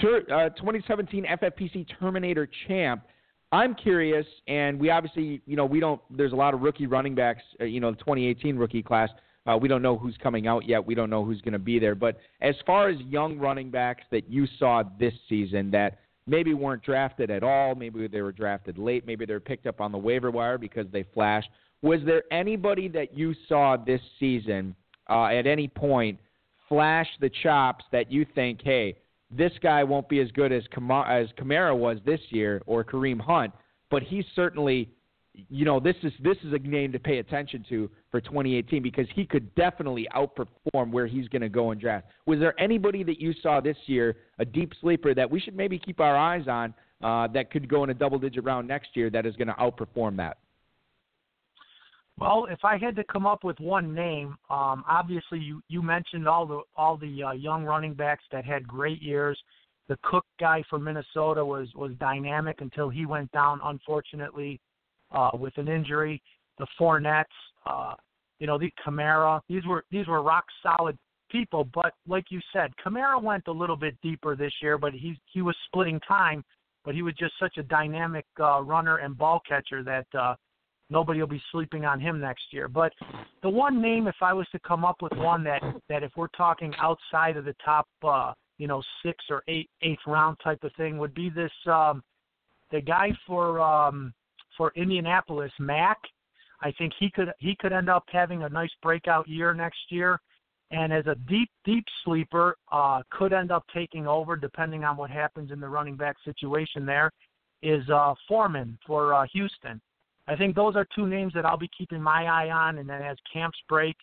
[0.00, 3.02] ter- uh, 2017 FFPC Terminator champ.
[3.52, 6.00] I'm curious, and we obviously, you know, we don't.
[6.10, 7.42] There's a lot of rookie running backs.
[7.60, 9.10] Uh, you know, the 2018 rookie class.
[9.46, 10.84] Uh, we don't know who's coming out yet.
[10.84, 11.94] We don't know who's going to be there.
[11.94, 16.82] But as far as young running backs that you saw this season that maybe weren't
[16.82, 17.74] drafted at all.
[17.74, 19.06] Maybe they were drafted late.
[19.06, 21.48] Maybe they were picked up on the waiver wire because they flashed.
[21.82, 24.74] Was there anybody that you saw this season
[25.08, 26.18] uh, at any point
[26.68, 28.96] flash the chops that you think, hey,
[29.30, 33.20] this guy won't be as good as Kam- as Kamara was this year or Kareem
[33.20, 33.52] Hunt,
[33.90, 34.88] but he's certainly
[35.34, 39.06] you know, this is this is a name to pay attention to for 2018 because
[39.14, 42.06] he could definitely outperform where he's going to go in draft.
[42.26, 45.78] Was there anybody that you saw this year, a deep sleeper that we should maybe
[45.78, 49.24] keep our eyes on uh, that could go in a double-digit round next year that
[49.24, 50.38] is going to outperform that?
[52.18, 56.28] Well, if I had to come up with one name, um, obviously you you mentioned
[56.28, 59.38] all the all the uh, young running backs that had great years.
[59.88, 64.60] The Cook guy from Minnesota was was dynamic until he went down, unfortunately,
[65.12, 66.22] uh, with an injury.
[66.58, 67.24] The Fournettes,
[67.66, 67.94] uh,
[68.38, 70.98] you know, the Kamara, these were these were rock solid
[71.30, 71.68] people.
[71.72, 75.42] But like you said, Kamara went a little bit deeper this year, but he he
[75.42, 76.44] was splitting time.
[76.84, 80.34] But he was just such a dynamic uh, runner and ball catcher that uh,
[80.88, 82.68] nobody will be sleeping on him next year.
[82.68, 82.92] But
[83.42, 86.28] the one name, if I was to come up with one that that if we're
[86.28, 90.72] talking outside of the top, uh, you know, six or eight eighth round type of
[90.76, 92.02] thing, would be this um,
[92.70, 94.12] the guy for um,
[94.56, 95.98] for Indianapolis, Mac.
[96.62, 100.20] I think he could he could end up having a nice breakout year next year.
[100.72, 105.10] And as a deep, deep sleeper, uh, could end up taking over depending on what
[105.10, 106.86] happens in the running back situation.
[106.86, 107.10] There
[107.62, 109.80] is uh, Foreman for uh, Houston.
[110.28, 112.78] I think those are two names that I'll be keeping my eye on.
[112.78, 113.96] And then as camps break,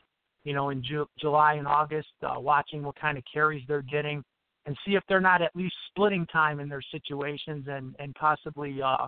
[0.43, 4.23] you know, in Ju- July and August, uh, watching what kind of carries they're getting,
[4.65, 8.81] and see if they're not at least splitting time in their situations and and possibly
[8.81, 9.07] uh,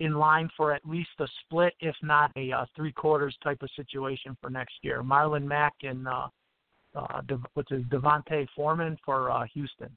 [0.00, 3.68] in line for at least a split, if not a uh, three quarters type of
[3.76, 5.02] situation for next year.
[5.02, 6.28] Marlon Mack and uh,
[6.94, 9.90] uh, De- what's his D'Onta Foreman for uh, Houston.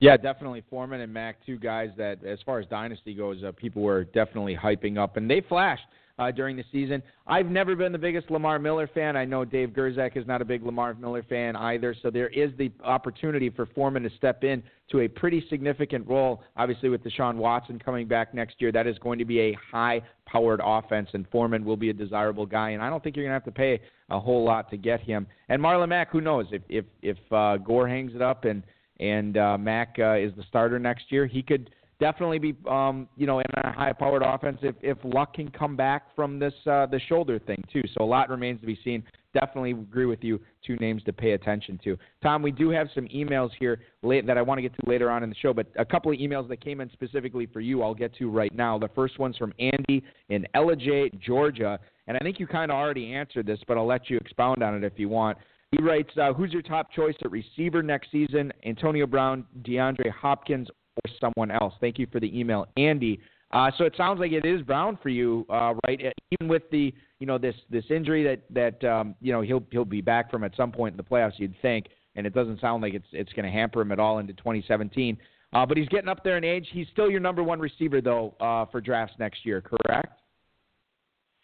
[0.00, 3.82] Yeah, definitely Foreman and Mack, two guys that, as far as dynasty goes, uh, people
[3.82, 5.84] were definitely hyping up, and they flashed
[6.20, 7.02] uh, during the season.
[7.26, 9.16] I've never been the biggest Lamar Miller fan.
[9.16, 11.96] I know Dave Gerczak is not a big Lamar Miller fan either.
[12.02, 16.42] So there is the opportunity for Foreman to step in to a pretty significant role.
[16.56, 20.60] Obviously, with Deshaun Watson coming back next year, that is going to be a high-powered
[20.62, 22.70] offense, and Foreman will be a desirable guy.
[22.70, 23.80] And I don't think you're going to have to pay
[24.10, 25.26] a whole lot to get him.
[25.48, 28.62] And Marlon Mack, who knows if if if uh, Gore hangs it up and
[28.98, 33.26] and uh, Mack uh, is the starter next year, he could definitely be um, you
[33.26, 37.00] know in a high-powered offense if if Luck can come back from this uh, the
[37.08, 37.82] shoulder thing too.
[37.96, 39.04] So a lot remains to be seen.
[39.32, 40.40] Definitely agree with you.
[40.66, 41.96] Two names to pay attention to.
[42.20, 45.08] Tom, we do have some emails here late that I want to get to later
[45.08, 47.82] on in the show, but a couple of emails that came in specifically for you,
[47.82, 48.76] I'll get to right now.
[48.76, 53.12] The first one's from Andy in Ellijay, Georgia, and I think you kind of already
[53.12, 55.38] answered this, but I'll let you expound on it if you want.
[55.70, 58.52] He writes, uh, "Who's your top choice at receiver next season?
[58.66, 63.20] Antonio Brown, DeAndre Hopkins, or someone else?" Thank you for the email, Andy.
[63.52, 66.00] Uh, so it sounds like it is Brown for you, uh, right?
[66.32, 69.84] Even with the you know this this injury that that um, you know he'll he'll
[69.84, 72.82] be back from at some point in the playoffs, you'd think, and it doesn't sound
[72.82, 75.18] like it's it's going to hamper him at all into 2017.
[75.52, 76.68] Uh, but he's getting up there in age.
[76.72, 80.20] He's still your number one receiver though uh, for drafts next year, correct?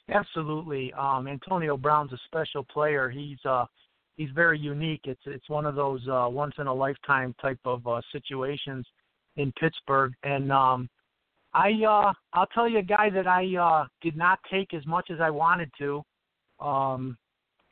[0.09, 0.93] Absolutely.
[0.93, 3.11] Um, Antonio Brown's a special player.
[3.11, 3.65] He's uh,
[4.17, 5.03] he's very unique.
[5.05, 8.87] It's it's one of those uh, once in a lifetime type of uh, situations
[9.37, 10.13] in Pittsburgh.
[10.23, 10.89] And um,
[11.55, 15.11] I uh, I'll tell you a guy that I uh, did not take as much
[15.11, 16.03] as I wanted to
[16.61, 17.17] um,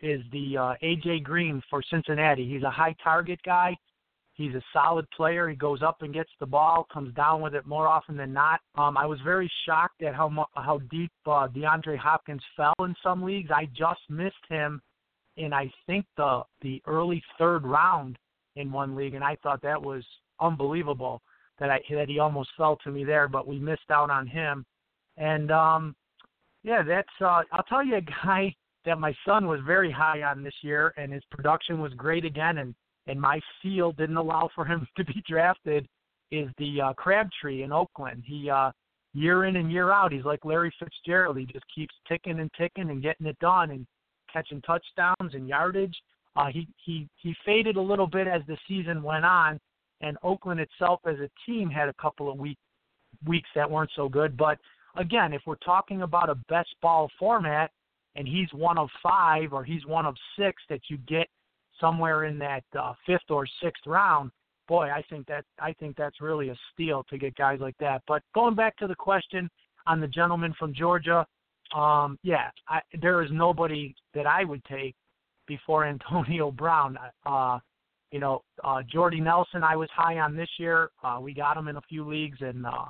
[0.01, 2.49] is the uh, AJ Green for Cincinnati.
[2.49, 3.77] He's a high target guy.
[4.35, 5.49] He's a solid player.
[5.49, 8.61] He goes up and gets the ball, comes down with it more often than not.
[8.75, 13.23] Um, I was very shocked at how how deep uh, DeAndre Hopkins fell in some
[13.23, 13.51] leagues.
[13.55, 14.81] I just missed him
[15.37, 18.19] in I think the the early third round
[18.57, 20.05] in one league, and I thought that was
[20.41, 21.23] unbelievable
[21.59, 24.65] that I that he almost fell to me there, but we missed out on him.
[25.17, 25.95] And um
[26.63, 30.43] yeah, that's uh I'll tell you a guy that my son was very high on
[30.43, 32.75] this year and his production was great again and
[33.07, 35.87] and my field didn't allow for him to be drafted
[36.31, 38.23] is the uh Crabtree in Oakland.
[38.27, 38.71] He uh
[39.13, 41.39] year in and year out he's like Larry Fitzgerald.
[41.39, 43.87] He just keeps ticking and ticking and getting it done and
[44.33, 45.97] catching touchdowns and yardage.
[46.37, 49.61] Uh, he he he faded a little bit as the season went on,
[50.01, 52.59] and Oakland itself as a team had a couple of week
[53.27, 54.37] weeks that weren't so good.
[54.37, 54.59] But
[54.97, 57.71] again, if we're talking about a best ball format,
[58.17, 61.27] and he's one of five or he's one of six that you get
[61.81, 64.31] somewhere in that uh, fifth or sixth round,
[64.69, 68.03] boy, I think that I think that's really a steal to get guys like that.
[68.07, 69.51] But going back to the question
[69.87, 71.27] on the gentleman from Georgia,
[71.75, 74.95] um, yeah, I, there is nobody that I would take
[75.47, 76.97] before Antonio Brown.
[77.27, 77.59] Uh,
[78.15, 80.91] you know, uh, Jordy Nelson, I was high on this year.
[81.03, 82.85] Uh, we got him in a few leagues, and uh,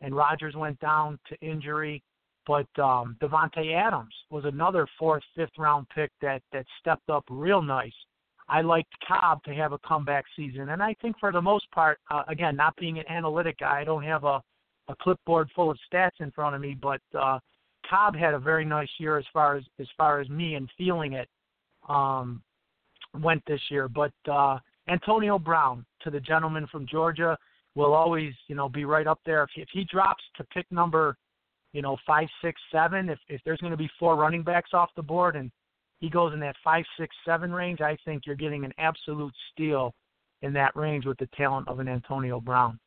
[0.00, 2.00] and Rodgers went down to injury.
[2.46, 7.60] But um, Davante Adams was another fourth, fifth round pick that that stepped up real
[7.60, 7.92] nice.
[8.48, 11.98] I liked Cobb to have a comeback season, and I think for the most part,
[12.12, 14.40] uh, again, not being an analytic guy, I don't have a
[14.86, 17.40] a clipboard full of stats in front of me, but uh,
[17.90, 21.14] Cobb had a very nice year as far as as far as me and feeling
[21.14, 21.28] it
[21.88, 22.44] um,
[23.20, 23.88] went this year.
[23.88, 24.58] But uh,
[24.88, 27.36] Antonio Brown, to the gentleman from Georgia,
[27.74, 29.42] will always you know be right up there.
[29.42, 31.16] If he, if he drops to pick number,
[31.72, 34.90] you know five, six, seven, if if there's going to be four running backs off
[34.96, 35.50] the board and
[36.00, 39.94] he goes in that five, six, seven range, I think you're getting an absolute steal
[40.42, 42.78] in that range with the talent of an Antonio Brown.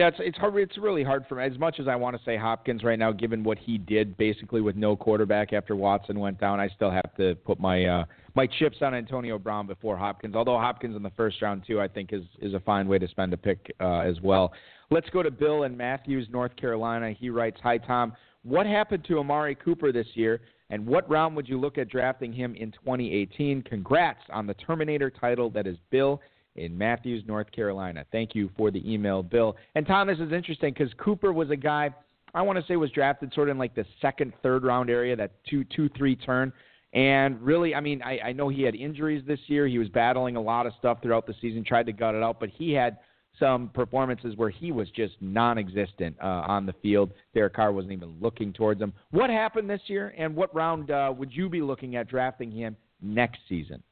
[0.00, 0.56] Yeah, it's it's hard.
[0.56, 1.44] It's really hard for me.
[1.44, 4.62] As much as I want to say Hopkins right now, given what he did basically
[4.62, 8.46] with no quarterback after Watson went down, I still have to put my uh, my
[8.46, 10.34] chips on Antonio Brown before Hopkins.
[10.34, 13.06] Although Hopkins in the first round too, I think is is a fine way to
[13.08, 14.54] spend a pick uh, as well.
[14.90, 17.12] Let's go to Bill and Matthews, North Carolina.
[17.12, 20.40] He writes, "Hi Tom, what happened to Amari Cooper this year,
[20.70, 23.60] and what round would you look at drafting him in 2018?
[23.64, 26.22] Congrats on the Terminator title that is Bill."
[26.60, 28.04] In Matthews, North Carolina.
[28.12, 29.56] Thank you for the email, Bill.
[29.74, 31.90] And Tom, this is interesting because Cooper was a guy
[32.34, 35.16] I want to say was drafted sort of in like the second, third round area,
[35.16, 36.52] that two, two, three turn.
[36.92, 39.66] And really, I mean, I, I know he had injuries this year.
[39.66, 42.40] He was battling a lot of stuff throughout the season, tried to gut it out,
[42.40, 42.98] but he had
[43.38, 47.12] some performances where he was just non-existent uh, on the field.
[47.32, 48.92] Derek Carr wasn't even looking towards him.
[49.12, 52.76] What happened this year, and what round uh, would you be looking at drafting him
[53.00, 53.82] next season?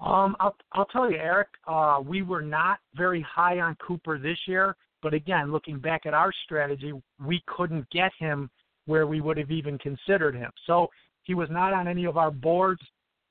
[0.00, 1.48] Um, I'll I'll tell you, Eric.
[1.66, 6.14] Uh, we were not very high on Cooper this year, but again, looking back at
[6.14, 6.92] our strategy,
[7.24, 8.50] we couldn't get him
[8.86, 10.50] where we would have even considered him.
[10.66, 10.88] So
[11.22, 12.80] he was not on any of our boards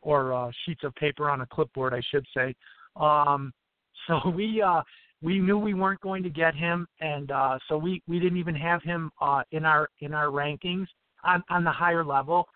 [0.01, 2.55] or uh, sheets of paper on a clipboard, I should say.
[2.95, 3.53] Um,
[4.07, 4.81] so we uh,
[5.21, 8.55] we knew we weren't going to get him, and uh, so we we didn't even
[8.55, 10.87] have him uh, in our in our rankings
[11.23, 12.47] on on the higher level.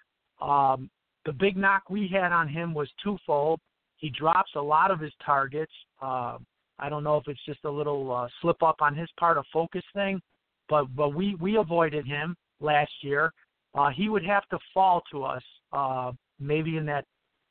[0.42, 0.90] Um,
[1.26, 3.60] the big knock we had on him was twofold.
[4.00, 5.72] He drops a lot of his targets.
[6.02, 6.38] Uh,
[6.80, 9.44] I don't know if it's just a little uh, slip up on his part, a
[9.52, 10.22] focus thing,
[10.70, 13.32] but but we we avoided him last year.
[13.76, 15.44] Uh, he would have to fall to us,
[15.74, 17.06] uh, maybe in that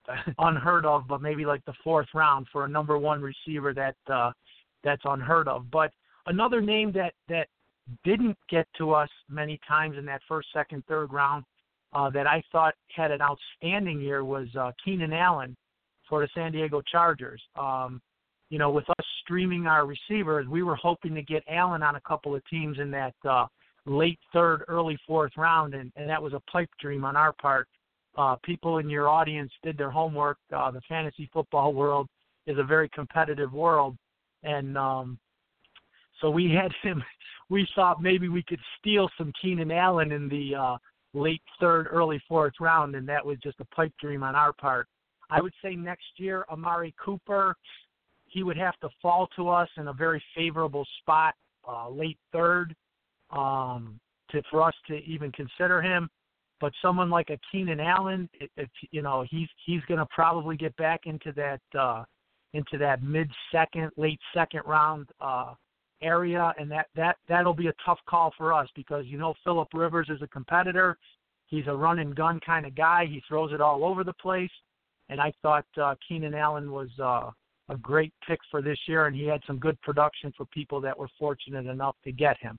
[0.39, 4.33] unheard of, but maybe like the fourth round for a number one receiver that uh,
[4.83, 5.71] that's unheard of.
[5.71, 5.93] But
[6.27, 7.49] another name that that
[8.05, 11.45] didn't get to us many times in that first, second, third round
[11.93, 15.55] uh, that I thought had an outstanding year was uh, Keenan Allen
[16.09, 17.43] for the San Diego Chargers.
[17.57, 18.01] Um,
[18.51, 22.01] you know, with us streaming our receivers, we were hoping to get Allen on a
[22.01, 23.47] couple of teams in that uh,
[23.85, 27.69] late third, early fourth round, and, and that was a pipe dream on our part.
[28.17, 30.39] Uh, people in your audience did their homework.
[30.55, 32.09] Uh, the fantasy football world
[32.47, 33.97] is a very competitive world,
[34.43, 35.19] and um,
[36.21, 37.03] so we had him.
[37.51, 40.77] We thought maybe we could steal some Keenan Allen in the uh,
[41.15, 44.87] late third, early fourth round, and that was just a pipe dream on our part.
[45.31, 47.57] I would say next year, Amari Cooper,
[48.27, 51.35] he would have to fall to us in a very favorable spot,
[51.67, 52.75] uh, late third,
[53.31, 53.99] um,
[54.31, 56.09] to for us to even consider him.
[56.61, 60.77] But someone like a Keenan Allen, if you know, he's he's going to probably get
[60.77, 62.05] back into that uh,
[62.55, 65.55] into that mid second, late second round uh,
[66.03, 69.69] area, and that that that'll be a tough call for us because you know Philip
[69.73, 70.97] Rivers is a competitor.
[71.47, 73.07] He's a run and gun kind of guy.
[73.07, 74.51] He throws it all over the place
[75.09, 77.31] and I thought uh, Keenan Allen was uh,
[77.69, 80.99] a great pick for this year, and he had some good production for people that
[80.99, 82.57] were fortunate enough to get him.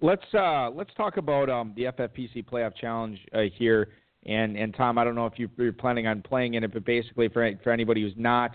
[0.00, 3.88] Let's uh, let's talk about um, the FFPC Playoff Challenge uh, here,
[4.26, 6.84] and and Tom, I don't know if you, are planning on playing in it, but
[6.84, 8.50] basically for for anybody who's not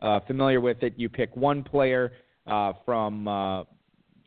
[0.00, 2.12] uh, familiar with it, you pick one player
[2.46, 3.64] uh, from uh,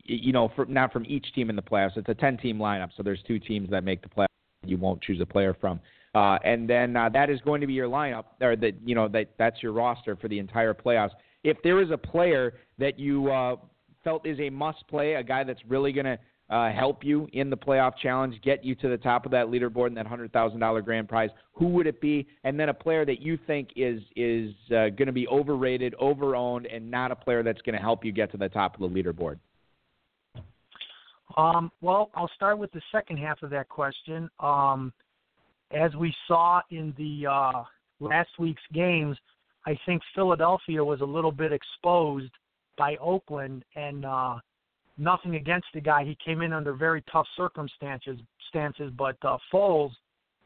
[0.04, 1.96] you know not from each team in the playoffs.
[1.96, 4.26] It's a ten team lineup, so there's two teams that make the playoffs.
[4.66, 5.80] You won't choose a player from.
[6.14, 9.08] Uh, and then uh, that is going to be your lineup, or that you know
[9.08, 11.10] that that's your roster for the entire playoffs.
[11.44, 13.56] If there is a player that you uh,
[14.02, 16.18] felt is a must play, a guy that's really going to
[16.50, 19.88] uh, help you in the playoff challenge, get you to the top of that leaderboard
[19.88, 22.26] and that hundred thousand dollar grand prize, who would it be?
[22.44, 26.74] And then a player that you think is is uh, going to be overrated, overowned,
[26.74, 28.88] and not a player that's going to help you get to the top of the
[28.88, 29.38] leaderboard.
[31.36, 34.30] Um, well, I'll start with the second half of that question.
[34.40, 34.92] Um,
[35.72, 37.62] as we saw in the uh,
[38.00, 39.16] last week's games,
[39.66, 42.32] I think Philadelphia was a little bit exposed
[42.76, 44.36] by Oakland, and uh,
[44.96, 46.04] nothing against the guy.
[46.04, 49.90] He came in under very tough circumstances, stances, but uh, Foles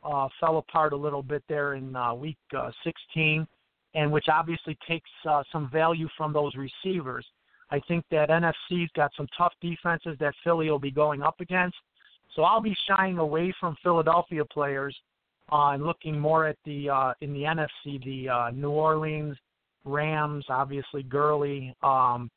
[0.03, 3.47] uh, fell apart a little bit there in uh, week uh, 16,
[3.95, 7.27] and which obviously takes uh, some value from those receivers.
[7.71, 11.77] I think that NFC's got some tough defenses that Philly will be going up against.
[12.35, 14.97] So I'll be shying away from Philadelphia players
[15.53, 19.37] and looking more at the uh, in the NFC, the uh, New Orleans
[19.85, 22.31] Rams, obviously Gurley, um,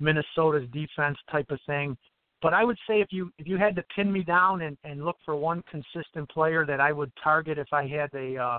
[0.00, 1.96] Minnesota's defense type of thing.
[2.40, 5.04] But I would say if you if you had to pin me down and, and
[5.04, 8.58] look for one consistent player that I would target if I had a uh,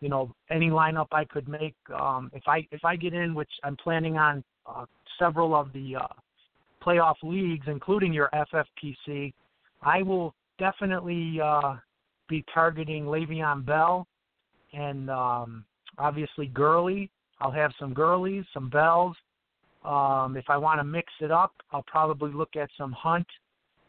[0.00, 3.50] you know any lineup I could make, um, if I if I get in, which
[3.62, 4.84] I'm planning on uh,
[5.18, 6.08] several of the uh,
[6.84, 9.32] playoff leagues, including your FFPC,
[9.82, 11.76] I will definitely uh,
[12.30, 14.06] be targeting Le'Veon Bell
[14.72, 15.64] and um,
[15.98, 17.10] obviously Gurley.
[17.42, 19.16] I'll have some Gurleys, some Bells,
[19.84, 23.26] um, if I want to mix it up, I'll probably look at some Hunt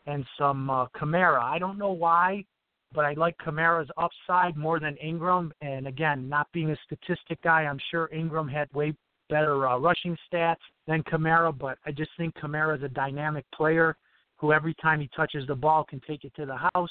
[0.08, 1.42] and some uh, Kamara.
[1.42, 2.46] I don't know why,
[2.94, 5.52] but I like Kamara's upside more than Ingram.
[5.62, 8.94] And again, not being a statistic guy, I'm sure Ingram had way
[9.30, 10.56] better uh, rushing stats
[10.88, 13.98] than Kamara, but I just think Kamara is a dynamic player
[14.38, 16.89] who every time he touches the ball can take it to the house.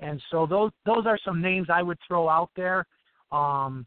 [0.00, 2.86] And so those those are some names I would throw out there.
[3.32, 3.86] Um,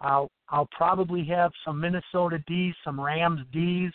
[0.00, 3.92] I'll I'll probably have some Minnesota D's, some Rams D's,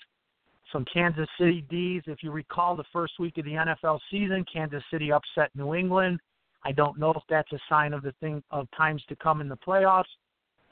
[0.71, 2.03] some Kansas City D's.
[2.07, 6.19] If you recall the first week of the NFL season, Kansas City upset New England.
[6.65, 9.47] I don't know if that's a sign of the thing of times to come in
[9.47, 10.05] the playoffs.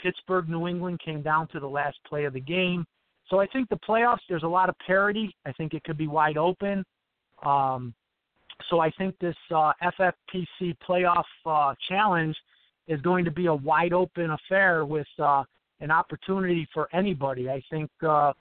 [0.01, 2.86] Pittsburgh, New England came down to the last play of the game.
[3.30, 5.34] So I think the playoffs, there's a lot of parity.
[5.45, 6.84] I think it could be wide open.
[7.43, 7.93] Um,
[8.70, 12.36] so I think this uh, FFPC playoff uh, challenge
[12.88, 15.43] is going to be a wide open affair with uh,
[15.80, 17.49] an opportunity for anybody.
[17.49, 18.34] I think uh,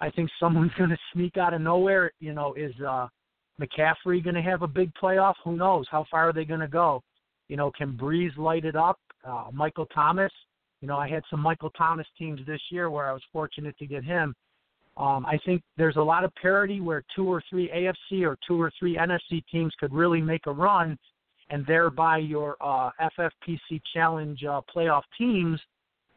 [0.00, 2.12] I think someone's going to sneak out of nowhere.
[2.20, 3.08] You know, is uh,
[3.60, 5.34] McCaffrey going to have a big playoff?
[5.44, 5.86] Who knows?
[5.90, 7.02] How far are they going to go?
[7.48, 8.98] You know, can Brees light it up?
[9.24, 10.32] Uh, Michael Thomas.
[10.80, 13.86] You know, I had some Michael Thomas teams this year where I was fortunate to
[13.86, 14.34] get him.
[14.98, 18.60] Um, I think there's a lot of parity where two or three AFC or two
[18.60, 20.98] or three NFC teams could really make a run
[21.50, 25.60] and thereby your uh, FFPC Challenge uh, playoff teams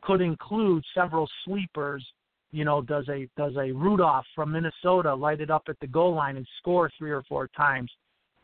[0.02, 2.06] could include several sleepers.
[2.52, 6.16] You know, does a does a Rudolph from Minnesota light it up at the goal
[6.16, 7.90] line and score three or four times?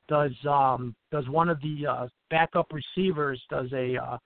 [0.08, 4.18] Does um, does one of the uh, backup receivers does a uh,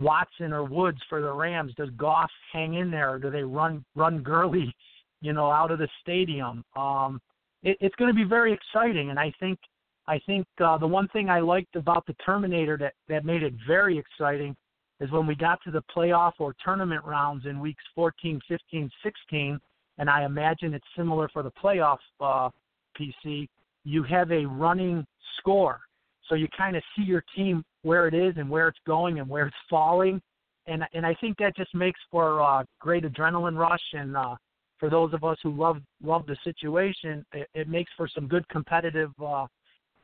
[0.00, 1.74] Watson or Woods for the Rams?
[1.76, 3.14] Does Goff hang in there?
[3.14, 4.74] Or do they run run Gurley,
[5.20, 6.64] you know, out of the stadium?
[6.76, 7.20] Um,
[7.62, 9.58] it, it's going to be very exciting, and I think
[10.06, 13.54] I think uh, the one thing I liked about the Terminator that that made it
[13.66, 14.56] very exciting
[15.00, 19.60] is when we got to the playoff or tournament rounds in weeks 14, 15, 16,
[19.98, 22.50] and I imagine it's similar for the playoff uh,
[22.98, 23.48] PC.
[23.84, 25.06] You have a running
[25.38, 25.80] score,
[26.28, 29.28] so you kind of see your team where it is and where it's going and
[29.28, 30.20] where it's falling,
[30.66, 34.16] and and I think that just makes for a great adrenaline rush and.
[34.16, 34.36] Uh,
[34.78, 38.48] for those of us who love love the situation, it, it makes for some good
[38.48, 39.46] competitive uh,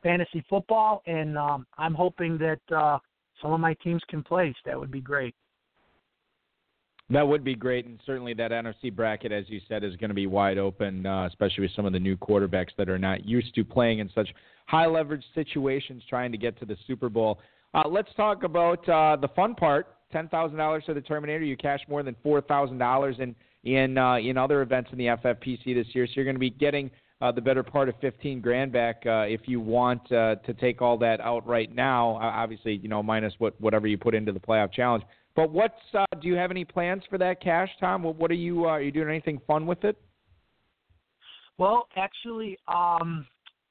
[0.03, 2.99] fantasy football, and um, I'm hoping that uh,
[3.41, 4.55] some of my teams can place.
[4.65, 5.35] That would be great.
[7.09, 10.15] That would be great, and certainly that NFC bracket, as you said, is going to
[10.15, 13.53] be wide open, uh, especially with some of the new quarterbacks that are not used
[13.55, 14.27] to playing in such
[14.65, 17.39] high leverage situations, trying to get to the Super Bowl.
[17.75, 19.87] Uh, let's talk about uh, the fun part.
[20.11, 21.43] Ten thousand dollars to the Terminator.
[21.43, 23.35] You cash more than four thousand dollars in
[23.65, 26.51] in uh, in other events in the FFPC this year, so you're going to be
[26.51, 26.89] getting
[27.21, 30.81] uh, the better part of 15 grand back uh, if you want uh, to take
[30.81, 32.17] all that out right now.
[32.21, 35.03] Obviously, you know, minus what whatever you put into the playoff challenge.
[35.35, 38.03] But what's uh, do you have any plans for that cash, Tom?
[38.03, 39.97] What, what are you uh, are you doing anything fun with it?
[41.57, 43.25] Well, actually, um,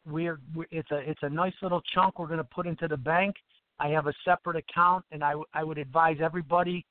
[0.07, 2.97] we're, we're it's a it's a nice little chunk we're going to put into the
[2.97, 3.37] bank.
[3.79, 6.85] I have a separate account, and I I would advise everybody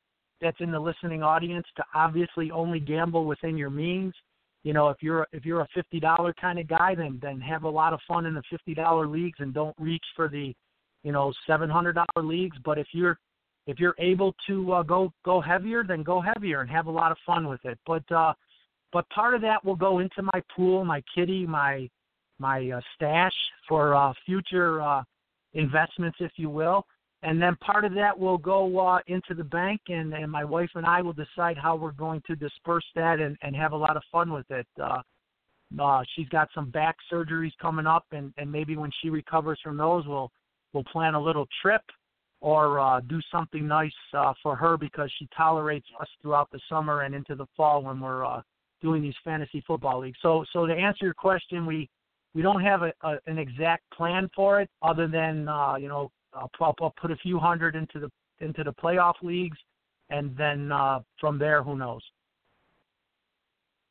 [0.43, 4.13] that's in the listening audience to obviously only gamble within your means
[4.63, 7.63] you know, if you're if you're a fifty dollar kind of guy, then then have
[7.63, 10.53] a lot of fun in the fifty dollar leagues and don't reach for the,
[11.03, 12.57] you know, seven hundred dollar leagues.
[12.63, 13.19] But if you're
[13.67, 17.11] if you're able to uh, go go heavier, then go heavier and have a lot
[17.11, 17.77] of fun with it.
[17.85, 18.33] But uh,
[18.93, 21.89] but part of that will go into my pool, my kitty, my
[22.39, 23.35] my uh, stash
[23.67, 25.03] for uh, future uh,
[25.53, 26.85] investments, if you will
[27.23, 30.69] and then part of that will go uh, into the bank, and, and my wife
[30.75, 33.95] and I will decide how we're going to disperse that and, and have a lot
[33.95, 34.67] of fun with it.
[34.81, 35.01] Uh,
[35.81, 39.77] uh, she's got some back surgeries coming up, and, and maybe when she recovers from
[39.77, 40.29] those, we'll
[40.73, 41.81] we'll plan a little trip
[42.41, 47.01] or uh, do something nice uh, for her because she tolerates us throughout the summer
[47.01, 48.41] and into the fall when we're uh,
[48.81, 50.17] doing these fantasy football leagues.
[50.21, 51.89] So so to answer your question, we
[52.35, 56.11] we don't have a, a, an exact plan for it other than uh, you know
[56.35, 58.09] I'll, I'll put a few hundred into the
[58.39, 59.57] into the playoff leagues,
[60.09, 62.01] and then uh, from there, who knows?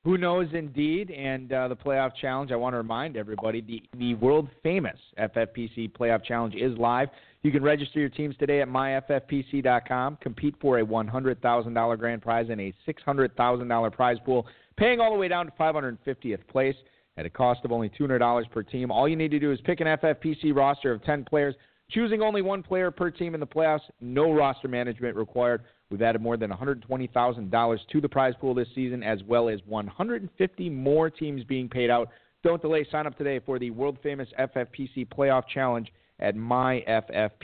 [0.04, 2.50] Who knows indeed, and uh, the playoff challenge.
[2.50, 7.08] I want to remind everybody the the world famous FFPC playoff challenge is live.
[7.42, 10.18] You can register your teams today at myffpc.com.
[10.20, 15.26] Compete for a $100,000 grand prize and a $600,000 prize pool, paying all the way
[15.26, 16.76] down to 550th place.
[17.16, 18.90] at a cost of only $200 per team.
[18.90, 21.54] All you need to do is pick an FFPC roster of 10 players,
[21.92, 23.82] choosing only one player per team in the playoffs.
[24.00, 25.62] No roster management required.
[25.90, 30.70] We've added more than $120,000 to the prize pool this season, as well as 150
[30.70, 32.08] more teams being paid out.
[32.42, 32.86] Don't delay.
[32.90, 37.34] Sign up today for the world famous FFPC Playoff Challenge at myffpc.com.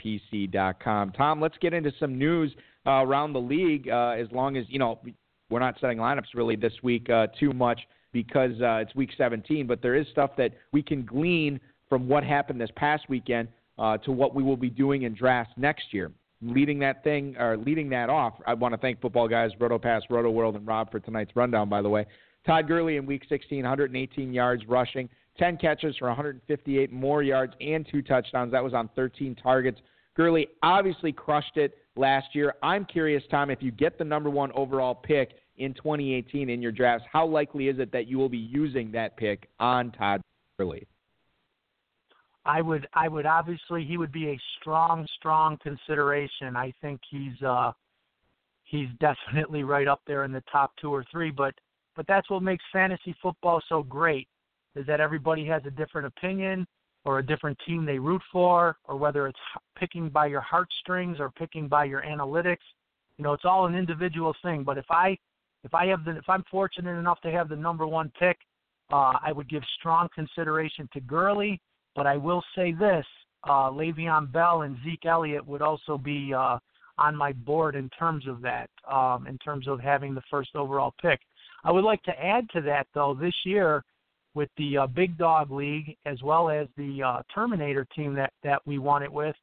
[1.11, 2.51] Tom, let's get into some news
[2.87, 3.87] uh, around the league.
[3.89, 4.99] Uh, as long as you know,
[5.49, 7.79] we're not setting lineups really this week uh, too much
[8.11, 12.23] because uh, it's week 17, but there is stuff that we can glean from what
[12.23, 13.47] happened this past weekend
[13.79, 16.11] uh, to what we will be doing in drafts next year.
[16.41, 20.29] Leading that thing or leading that off, I want to thank football guys RotoPass, Roto
[20.29, 21.67] World, and Rob for tonight's rundown.
[21.69, 22.05] By the way,
[22.45, 27.87] Todd Gurley in Week 16, 118 yards rushing, 10 catches for 158 more yards and
[27.89, 28.51] two touchdowns.
[28.51, 29.79] That was on 13 targets.
[30.15, 32.55] Gurley obviously crushed it last year.
[32.63, 36.71] I'm curious, Tom, if you get the number one overall pick in 2018 in your
[36.71, 40.21] drafts, how likely is it that you will be using that pick on Todd
[40.57, 40.87] Gurley?
[42.45, 46.55] I would I would obviously he would be a strong strong consideration.
[46.55, 47.71] I think he's uh
[48.63, 51.53] he's definitely right up there in the top 2 or 3, but
[51.95, 54.27] but that's what makes fantasy football so great
[54.75, 56.65] is that everybody has a different opinion
[57.03, 59.39] or a different team they root for or whether it's
[59.77, 62.57] picking by your heartstrings or picking by your analytics.
[63.17, 65.17] You know, it's all an individual thing, but if I
[65.65, 68.37] if I have the if I'm fortunate enough to have the number 1 pick,
[68.93, 71.59] uh I would give strong consideration to Gurley
[71.95, 73.05] but I will say this:
[73.45, 76.59] uh, Le'Veon Bell and Zeke Elliott would also be uh,
[76.97, 80.93] on my board in terms of that, um, in terms of having the first overall
[81.01, 81.19] pick.
[81.63, 83.83] I would like to add to that, though, this year
[84.33, 88.65] with the uh, Big Dog League as well as the uh, Terminator team that that
[88.65, 89.35] we won it with.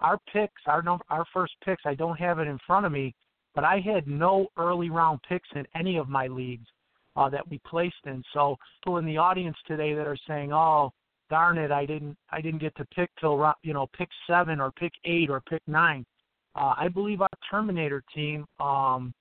[0.00, 1.82] Our picks, our our first picks.
[1.84, 3.14] I don't have it in front of me,
[3.54, 6.66] but I had no early round picks in any of my leagues
[7.16, 8.24] uh, that we placed in.
[8.32, 10.92] So people in the audience today that are saying, "Oh,
[11.30, 14.70] darn it, I didn't I didn't get to pick till you know pick seven or
[14.72, 16.04] pick eight or pick nine.
[16.54, 19.14] Uh, I believe our Terminator team, um,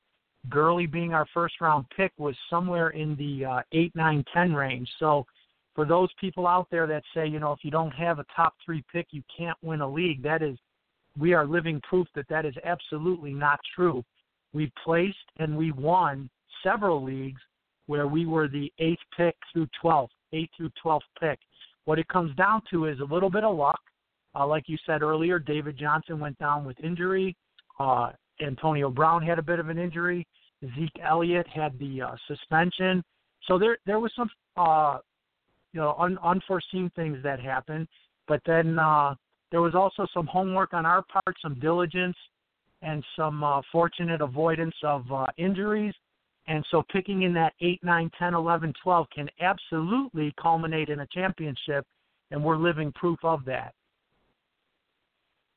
[0.49, 4.89] Gurley being our first round pick, was somewhere in the uh, eight, nine, ten range.
[4.99, 5.25] So
[5.75, 8.53] for those people out there that say, you know, if you don't have a top
[8.65, 10.57] three pick, you can't win a league, that is,
[11.17, 14.03] we are living proof that that is absolutely not true.
[14.53, 16.29] We've placed and we won
[16.63, 17.41] several leagues
[17.85, 21.39] where we were the eighth pick through 12th, eighth through 12th pick.
[21.89, 23.79] What it comes down to is a little bit of luck.
[24.35, 27.35] Uh, like you said earlier, David Johnson went down with injury.
[27.79, 28.11] Uh,
[28.45, 30.27] Antonio Brown had a bit of an injury.
[30.75, 33.03] Zeke Elliott had the uh, suspension.
[33.47, 34.99] So there there was some uh,
[35.73, 37.87] you know un, unforeseen things that happened.
[38.27, 39.15] But then uh,
[39.49, 42.17] there was also some homework on our part, some diligence,
[42.83, 45.95] and some uh, fortunate avoidance of uh, injuries.
[46.49, 51.07] And so picking in that 8, 9, 10, 11, 12 can absolutely culminate in a
[51.13, 51.85] championship,
[52.31, 53.73] and we're living proof of that.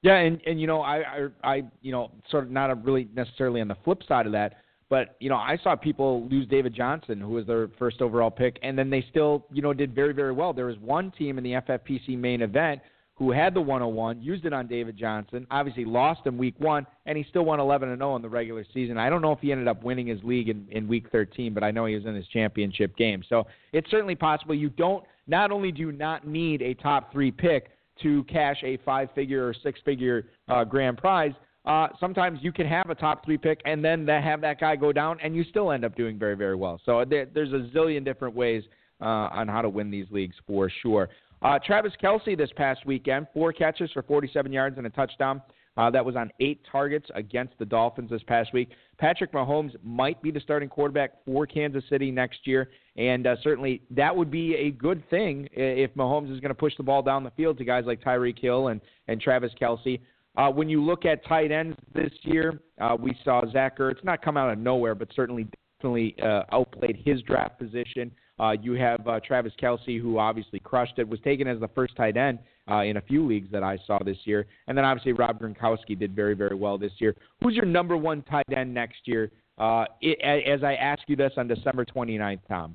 [0.03, 3.61] Yeah, and and you know, I I, I you know, sort of not really necessarily
[3.61, 4.57] on the flip side of that,
[4.91, 8.59] but you know, I saw people lose David Johnson, who was their first overall pick,
[8.63, 10.53] and then they still you know did very very well.
[10.53, 12.83] There was one team in the FFPC main event
[13.15, 17.17] who had the 101, used it on David Johnson, obviously lost him week one, and
[17.17, 18.97] he still won 11 and 0 in the regular season.
[18.97, 21.63] I don't know if he ended up winning his league in, in week 13, but
[21.63, 23.23] I know he was in his championship game.
[23.29, 24.55] So it's certainly possible.
[24.55, 27.69] You don't, not only do you not need a top three pick
[28.03, 31.33] to cash a five figure or six figure uh, grand prize,
[31.65, 34.75] uh, sometimes you can have a top three pick and then that, have that guy
[34.75, 36.81] go down and you still end up doing very, very well.
[36.85, 38.65] So there, there's a zillion different ways
[39.01, 41.09] uh, on how to win these leagues for sure.
[41.43, 45.43] Uh, Travis Kelce this past weekend, four catches for 47 yards and a touchdown.
[45.77, 48.69] Uh, that was on eight targets against the Dolphins this past week.
[48.99, 53.81] Patrick Mahomes might be the starting quarterback for Kansas City next year, and uh, certainly
[53.91, 57.25] that would be a good thing if Mahomes is going to push the ball down
[57.25, 59.99] the field to guys like Tyreek Hill and, and Travis Kelce.
[60.37, 64.23] Uh, when you look at tight ends this year, uh, we saw Zach Ertz not
[64.23, 65.47] come out of nowhere, but certainly
[65.79, 68.13] definitely uh, outplayed his draft position.
[68.43, 71.95] Uh, you have uh, Travis Kelce, who obviously crushed it, was taken as the first
[71.95, 74.47] tight end uh, in a few leagues that I saw this year.
[74.67, 77.15] And then obviously Rob Gronkowski did very, very well this year.
[77.41, 79.31] Who's your number one tight end next year?
[79.59, 82.75] Uh, it, as I ask you this on December 29th, Tom.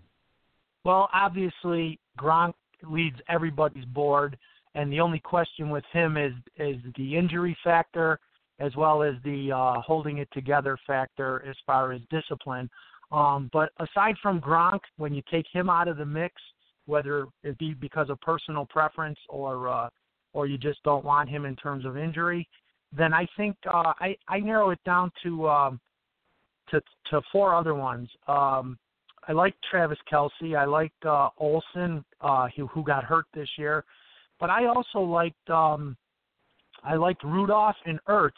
[0.86, 2.54] Well, obviously Gronk
[2.90, 4.38] leads everybody's board,
[4.74, 8.20] and the only question with him is is the injury factor
[8.60, 12.70] as well as the uh, holding it together factor as far as discipline.
[13.12, 16.36] Um, but aside from Gronk, when you take him out of the mix,
[16.86, 19.90] whether it be because of personal preference or uh,
[20.34, 22.48] or you just don't want him in terms of injury,
[22.96, 25.80] then I think uh, I I narrow it down to um,
[26.70, 26.82] to
[27.12, 28.10] to four other ones.
[28.28, 28.78] Um,
[29.28, 30.58] I like Travis Kelce.
[30.58, 33.84] I liked uh, Olsen, uh, who, who got hurt this year,
[34.40, 35.98] but I also liked um,
[36.84, 38.32] I liked Rudolph and Ertz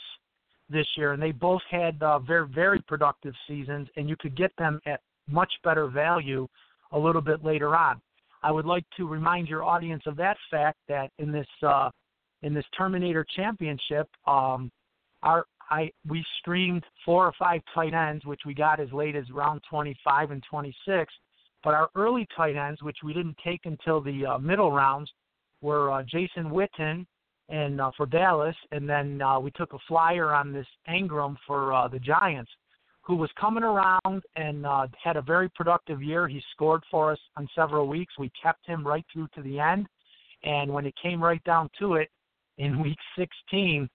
[0.70, 4.52] this year, and they both had uh, very very productive seasons, and you could get
[4.58, 6.48] them at much better value
[6.92, 8.02] a little bit later on.
[8.42, 11.90] I would like to remind your audience of that fact that in this uh,
[12.42, 14.72] in this Terminator Championship, um,
[15.24, 19.30] our I we streamed four or five tight ends, which we got as late as
[19.32, 21.14] round 25 and 26.
[21.64, 25.12] But our early tight ends, which we didn't take until the uh, middle rounds,
[25.62, 27.06] were uh, Jason Witten
[27.50, 31.74] and uh, for Dallas, and then uh, we took a flyer on this Engram for
[31.74, 32.52] uh, the Giants,
[33.02, 36.28] who was coming around and uh, had a very productive year.
[36.28, 38.14] He scored for us on several weeks.
[38.20, 39.88] We kept him right through to the end,
[40.44, 42.10] and when it came right down to it,
[42.60, 43.90] in week 16,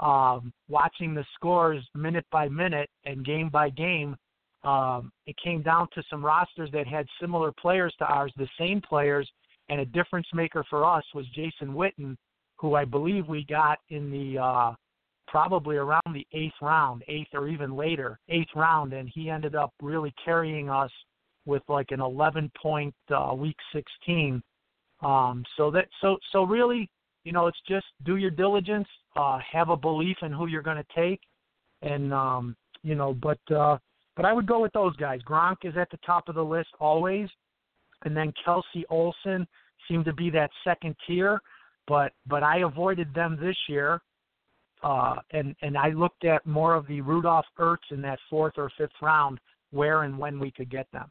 [0.00, 4.16] um, watching the scores minute by minute and game by game,
[4.62, 8.80] um, it came down to some rosters that had similar players to ours, the same
[8.80, 9.28] players,
[9.68, 12.16] and a difference maker for us was Jason Witten,
[12.60, 14.74] who I believe we got in the uh,
[15.26, 19.72] probably around the eighth round, eighth or even later, eighth round, and he ended up
[19.80, 20.90] really carrying us
[21.46, 24.42] with like an 11 point uh, week 16.
[25.02, 26.90] Um, so that so so really
[27.24, 30.78] you know, it's just do your diligence, uh, have a belief in who you're going
[30.82, 31.20] to take,
[31.82, 33.76] and um, you know, but uh,
[34.16, 35.20] but I would go with those guys.
[35.28, 37.28] Gronk is at the top of the list always,
[38.04, 39.46] and then Kelce Olsen
[39.88, 41.40] seemed to be that second tier,
[41.86, 44.00] but but I avoided them this year.
[44.82, 48.70] Uh, and and I looked at more of the Rudolph Ertz in that fourth or
[48.78, 49.38] fifth round,
[49.72, 51.10] where and when we could get them.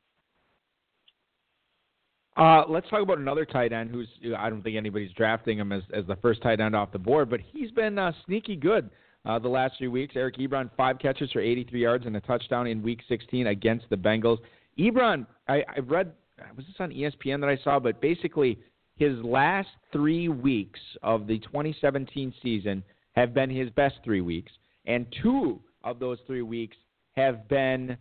[2.36, 4.08] Uh, let's talk about another tight end who's
[4.38, 7.30] I don't think anybody's drafting him as as the first tight end off the board,
[7.30, 8.90] but he's been uh, sneaky good
[9.26, 10.16] uh, the last few weeks.
[10.16, 13.98] Eric Ebron, five catches for 83 yards and a touchdown in Week 16 against the
[13.98, 14.38] Bengals.
[14.80, 16.14] Ebron, I, I read
[16.56, 18.58] was this on ESPN that I saw, but basically
[19.00, 22.84] his last three weeks of the 2017 season
[23.16, 24.52] have been his best three weeks,
[24.86, 26.78] and two of those three weeks
[27.16, 27.98] have been,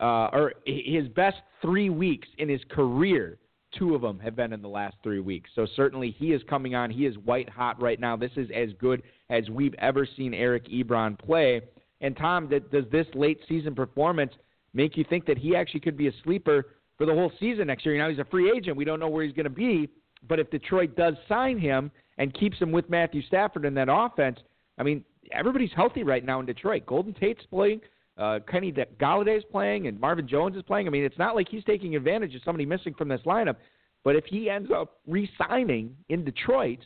[0.00, 3.38] uh, or his best three weeks in his career
[3.78, 5.50] Two of them have been in the last three weeks.
[5.54, 6.90] So certainly he is coming on.
[6.90, 8.16] He is white hot right now.
[8.16, 11.60] This is as good as we've ever seen Eric Ebron play.
[12.00, 14.32] And Tom, does this late season performance
[14.74, 16.66] make you think that he actually could be a sleeper
[16.96, 17.96] for the whole season next year?
[17.96, 18.76] You know, he's a free agent.
[18.76, 19.88] We don't know where he's going to be.
[20.28, 24.38] But if Detroit does sign him and keeps him with Matthew Stafford in that offense,
[24.78, 26.86] I mean, everybody's healthy right now in Detroit.
[26.86, 27.80] Golden Tate's playing.
[28.16, 30.86] Uh, Kenny Golladay is playing and Marvin Jones is playing.
[30.86, 33.56] I mean, it's not like he's taking advantage of somebody missing from this lineup.
[34.04, 36.78] But if he ends up re-signing in Detroit,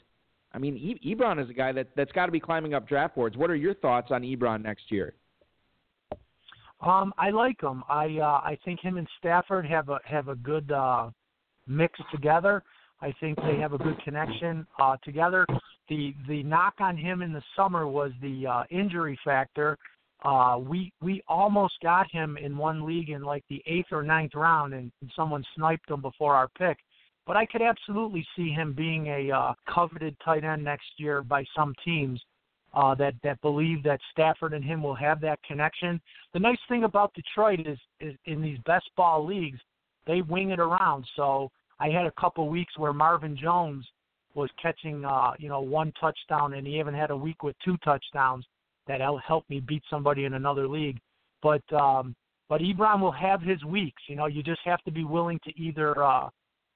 [0.53, 3.15] I mean, e- Ebron is a guy that that's got to be climbing up draft
[3.15, 3.37] boards.
[3.37, 5.15] What are your thoughts on Ebron next year?
[6.81, 7.83] Um, I like him.
[7.89, 11.11] I uh, I think him and Stafford have a have a good uh,
[11.67, 12.63] mix together.
[13.01, 15.47] I think they have a good connection uh, together.
[15.89, 19.79] The the knock on him in the summer was the uh, injury factor,
[20.25, 24.35] uh, we we almost got him in one league in like the eighth or ninth
[24.35, 26.79] round, and, and someone sniped him before our pick.
[27.27, 31.45] But I could absolutely see him being a uh, coveted tight end next year by
[31.55, 32.21] some teams
[32.75, 36.01] uh, that that believe that Stafford and him will have that connection.
[36.33, 39.61] The nice thing about Detroit is, is in these best ball leagues,
[40.07, 41.07] they wing it around.
[41.15, 43.87] So I had a couple weeks where Marvin Jones
[44.35, 47.77] was catching, uh, you know, one touchdown, and he even had a week with two
[47.79, 48.45] touchdowns
[48.87, 50.99] that helped me beat somebody in another league.
[51.43, 52.15] But um,
[52.49, 54.03] but Ebron will have his weeks.
[54.09, 56.29] You know, you just have to be willing to either, uh,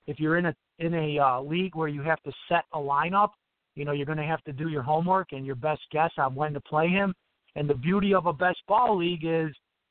[0.07, 3.31] if you're in a in a uh, league where you have to set a lineup,
[3.75, 6.35] you know, you're going to have to do your homework and your best guess on
[6.35, 7.15] when to play him.
[7.55, 9.51] And the beauty of a best ball league is,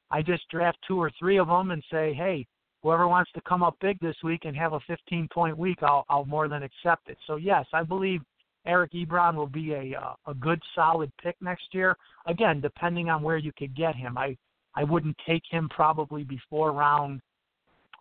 [0.09, 2.45] I just draft two or three of them and say, hey,
[2.83, 6.05] whoever wants to come up big this week and have a 15 point week, I'll
[6.09, 7.17] I'll more than accept it.
[7.27, 8.21] So yes, I believe
[8.65, 11.95] Eric Ebron will be a uh, a good solid pick next year.
[12.27, 14.37] Again, depending on where you could get him, I
[14.75, 17.21] I wouldn't take him probably before round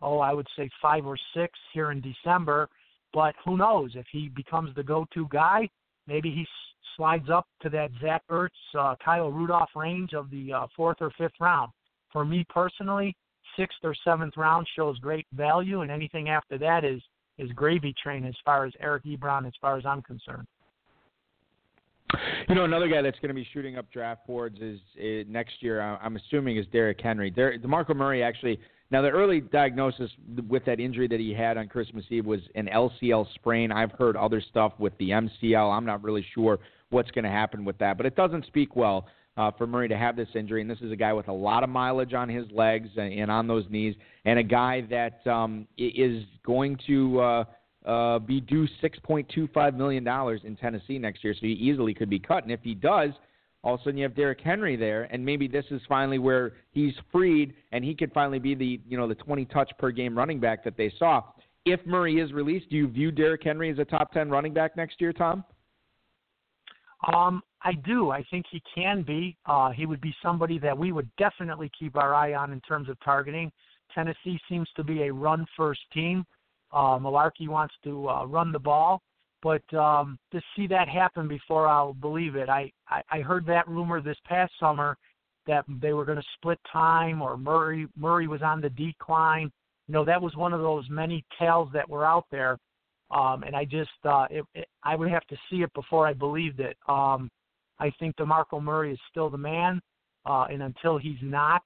[0.02, 2.68] oh I would say five or six here in December.
[3.12, 5.68] But who knows if he becomes the go-to guy?
[6.06, 6.46] Maybe he
[6.96, 11.10] slides up to that Zach Ertz, uh, Kyle Rudolph range of the uh, fourth or
[11.18, 11.72] fifth round.
[12.12, 13.16] For me personally,
[13.56, 17.00] sixth or seventh round shows great value, and anything after that is
[17.38, 20.46] is gravy train as far as Eric Ebron, as far as I'm concerned.
[22.48, 25.54] You know, another guy that's going to be shooting up draft boards is, is next
[25.60, 25.80] year.
[25.80, 27.30] I'm assuming is Derrick Henry.
[27.30, 28.58] Der- Demarco Murray actually.
[28.90, 30.10] Now, the early diagnosis
[30.48, 33.70] with that injury that he had on Christmas Eve was an LCL sprain.
[33.70, 35.72] I've heard other stuff with the MCL.
[35.72, 36.58] I'm not really sure
[36.90, 39.06] what's going to happen with that, but it doesn't speak well
[39.40, 40.60] uh, for Murray to have this injury.
[40.60, 43.30] And this is a guy with a lot of mileage on his legs and, and
[43.30, 43.94] on those knees,
[44.26, 47.44] and a guy that um, is going to uh,
[47.86, 50.06] uh, be due $6.25 million
[50.44, 51.32] in Tennessee next year.
[51.32, 52.42] So he easily could be cut.
[52.42, 53.12] And if he does,
[53.62, 56.52] all of a sudden you have Derrick Henry there, and maybe this is finally where
[56.72, 60.16] he's freed and he could finally be the you know the 20 touch per game
[60.16, 61.22] running back that they saw.
[61.64, 64.76] If Murray is released, do you view Derrick Henry as a top 10 running back
[64.76, 65.44] next year, Tom?
[67.14, 68.10] Um, I do.
[68.10, 69.36] I think he can be.
[69.46, 72.88] Uh, he would be somebody that we would definitely keep our eye on in terms
[72.88, 73.52] of targeting.
[73.94, 76.24] Tennessee seems to be a run first team.
[76.72, 79.02] Uh, Mularkey wants to uh, run the ball,
[79.42, 82.48] but um, to see that happen before I'll believe it.
[82.48, 84.96] I, I, I heard that rumor this past summer
[85.46, 89.50] that they were going to split time or Murray Murray was on the decline.
[89.88, 92.58] You know, that was one of those many tales that were out there.
[93.10, 96.12] Um, and I just uh, it, it, I would have to see it before I
[96.12, 96.76] believed it.
[96.88, 97.28] Um,
[97.80, 99.80] I think DeMarco Murray is still the man,
[100.26, 101.62] uh, and until he's not,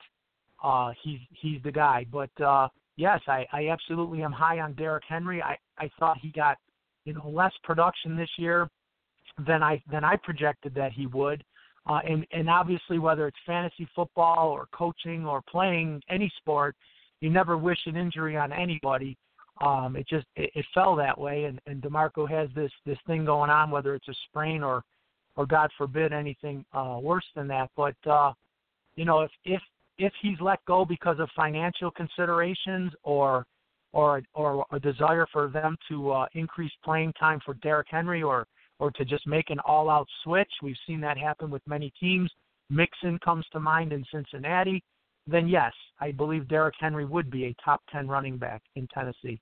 [0.63, 2.07] uh, he's he's the guy.
[2.11, 5.43] But uh, yes, I, I absolutely am high on Derrick Henry.
[5.43, 6.57] I, I thought he got
[7.05, 8.69] you know less production this year
[9.47, 11.45] than I than I projected that he would.
[11.87, 16.75] Uh, and and obviously whether it's fantasy football or coaching or playing any sport,
[17.21, 19.19] you never wish an injury on anybody
[19.61, 23.25] um, it just it, it fell that way, and, and Demarco has this this thing
[23.25, 24.83] going on, whether it's a sprain or
[25.37, 27.71] or God forbid anything uh, worse than that.
[27.77, 28.33] But uh,
[28.97, 29.63] you know, if if
[29.99, 33.45] if he's let go because of financial considerations or
[33.93, 38.47] or or a desire for them to uh, increase playing time for Derrick Henry or
[38.81, 42.31] or to just make an all-out switch, we've seen that happen with many teams.
[42.71, 44.83] Mixon comes to mind in Cincinnati
[45.27, 49.41] then yes, I believe Derrick Henry would be a top 10 running back in Tennessee.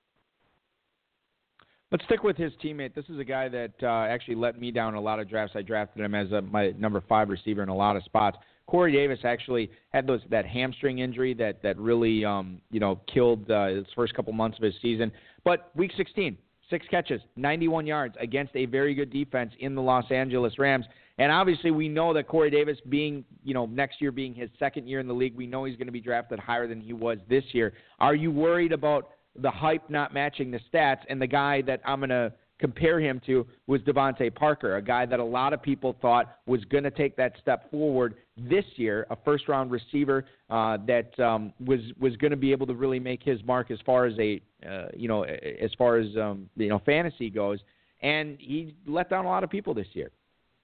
[1.92, 2.94] Let's stick with his teammate.
[2.94, 5.54] This is a guy that uh, actually let me down in a lot of drafts.
[5.54, 8.38] I drafted him as a, my number five receiver in a lot of spots.
[8.66, 13.50] Corey Davis actually had those that hamstring injury that that really um, you know killed
[13.50, 15.12] uh, his first couple months of his season.
[15.44, 16.38] But week 16,
[16.70, 20.86] six catches, 91 yards against a very good defense in the Los Angeles Rams.
[21.18, 24.88] And obviously, we know that Corey Davis, being you know next year being his second
[24.88, 27.18] year in the league, we know he's going to be drafted higher than he was
[27.28, 27.74] this year.
[27.98, 29.10] Are you worried about
[29.40, 31.00] the hype not matching the stats?
[31.08, 35.04] And the guy that I'm going to compare him to was DeVante Parker, a guy
[35.04, 39.04] that a lot of people thought was going to take that step forward this year,
[39.10, 43.00] a first round receiver uh, that um, was was going to be able to really
[43.00, 46.68] make his mark as far as a uh, you know as far as um, you
[46.68, 47.58] know fantasy goes,
[48.00, 50.12] and he let down a lot of people this year.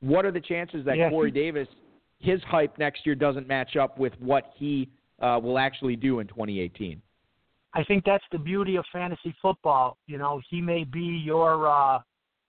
[0.01, 1.11] What are the chances that yeah.
[1.11, 1.67] Corey Davis,
[2.21, 4.89] his hype next year doesn't match up with what he
[5.21, 7.03] uh, will actually do in 2018?
[7.75, 9.99] I think that's the beauty of fantasy football.
[10.07, 12.01] You know, he may be your uh,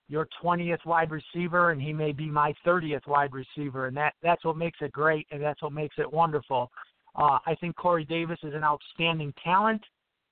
[0.08, 4.44] your 20th wide receiver, and he may be my 30th wide receiver, and that that's
[4.44, 6.70] what makes it great, and that's what makes it wonderful.
[7.14, 9.82] Uh, I think Corey Davis is an outstanding talent,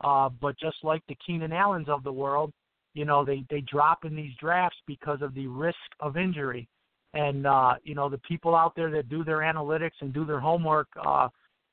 [0.03, 2.53] uh, but just like the Keenan Allens of the world,
[2.95, 6.69] you know, they they drop in these drafts because of the risk of injury.
[7.15, 10.41] And uh, you know, the people out there that do their analytics and do their
[10.41, 11.29] homework, uh,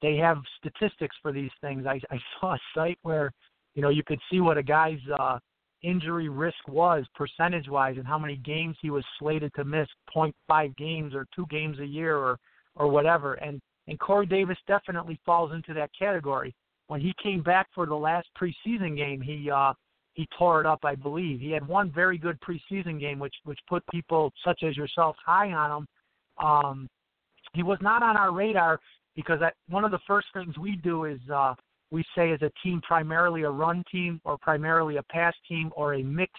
[0.05, 1.87] they have statistics for these things.
[1.87, 3.31] I, I saw a site where,
[3.73, 5.39] you know, you could see what a guy's uh,
[5.81, 10.77] injury risk was percentage wise and how many games he was slated to miss 0.5
[10.77, 12.37] games or two games a year or
[12.75, 13.33] or whatever.
[13.35, 16.53] And and Corey Davis definitely falls into that category.
[16.85, 19.73] When he came back for the last preseason game, he uh,
[20.13, 21.39] he tore it up, I believe.
[21.39, 25.51] He had one very good preseason game, which which put people such as yourself high
[25.51, 25.87] on him.
[26.45, 26.87] Um,
[27.53, 28.79] he was not on our radar
[29.15, 29.39] because
[29.69, 31.53] one of the first things we do is uh,
[31.91, 35.95] we say as a team primarily a run team or primarily a pass team or
[35.95, 36.31] a mix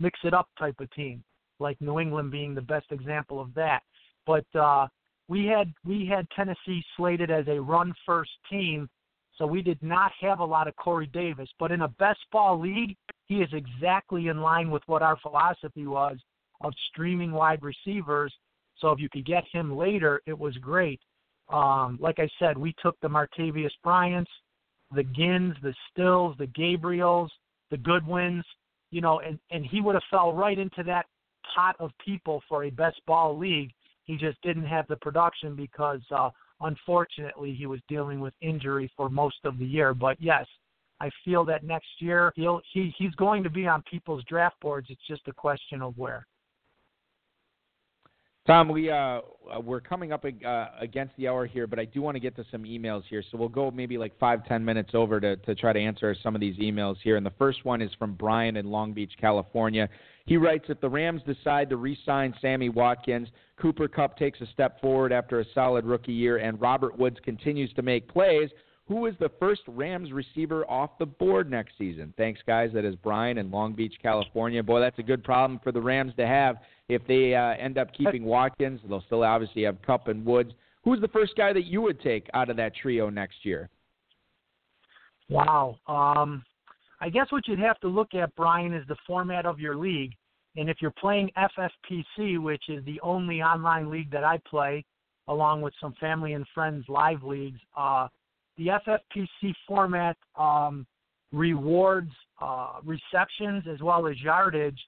[0.00, 1.22] mix it up type of team,
[1.60, 3.80] like New England being the best example of that.
[4.26, 4.88] But uh,
[5.28, 8.88] we had we had Tennessee slated as a run first team
[9.36, 11.48] so we did not have a lot of Corey Davis.
[11.58, 12.96] But in a best ball league,
[13.26, 16.18] he is exactly in line with what our philosophy was
[16.60, 18.32] of streaming wide receivers.
[18.78, 21.00] So if you could get him later, it was great.
[21.48, 24.30] Um, like I said, we took the Martavis Bryants,
[24.94, 27.28] the Ginns, the Stills, the Gabriels,
[27.70, 28.44] the Goodwins,
[28.90, 31.06] you know, and, and he would have fell right into that
[31.54, 33.70] pot of people for a best ball league.
[34.04, 36.30] He just didn't have the production because uh,
[36.60, 39.92] Unfortunately, he was dealing with injury for most of the year.
[39.92, 40.46] But yes,
[41.00, 44.86] I feel that next year he'll he he's going to be on people's draft boards.
[44.90, 46.26] It's just a question of where.
[48.46, 49.20] Tom, we uh,
[49.62, 52.44] we're coming up uh, against the hour here, but I do want to get to
[52.50, 55.72] some emails here, so we'll go maybe like five ten minutes over to to try
[55.72, 57.16] to answer some of these emails here.
[57.16, 59.88] And the first one is from Brian in Long Beach, California.
[60.26, 63.28] He writes if the Rams decide to re-sign Sammy Watkins,
[63.58, 67.72] Cooper Kupp takes a step forward after a solid rookie year, and Robert Woods continues
[67.72, 68.50] to make plays.
[68.86, 72.12] Who is the first Rams receiver off the board next season?
[72.18, 72.70] Thanks, guys.
[72.74, 74.62] That is Brian in Long Beach, California.
[74.62, 76.56] Boy, that's a good problem for the Rams to have.
[76.90, 80.52] If they uh, end up keeping Watkins, they'll still obviously have Kupp and Woods.
[80.84, 83.70] Who's the first guy that you would take out of that trio next year?
[85.30, 85.78] Wow.
[85.86, 86.44] Um,
[87.00, 90.12] I guess what you'd have to look at, Brian, is the format of your league.
[90.56, 94.84] And if you're playing FFPC, which is the only online league that I play,
[95.26, 98.08] along with some family and friends live leagues, uh,
[98.56, 100.86] the FFPC format um,
[101.32, 104.78] rewards uh, receptions as well as yardage.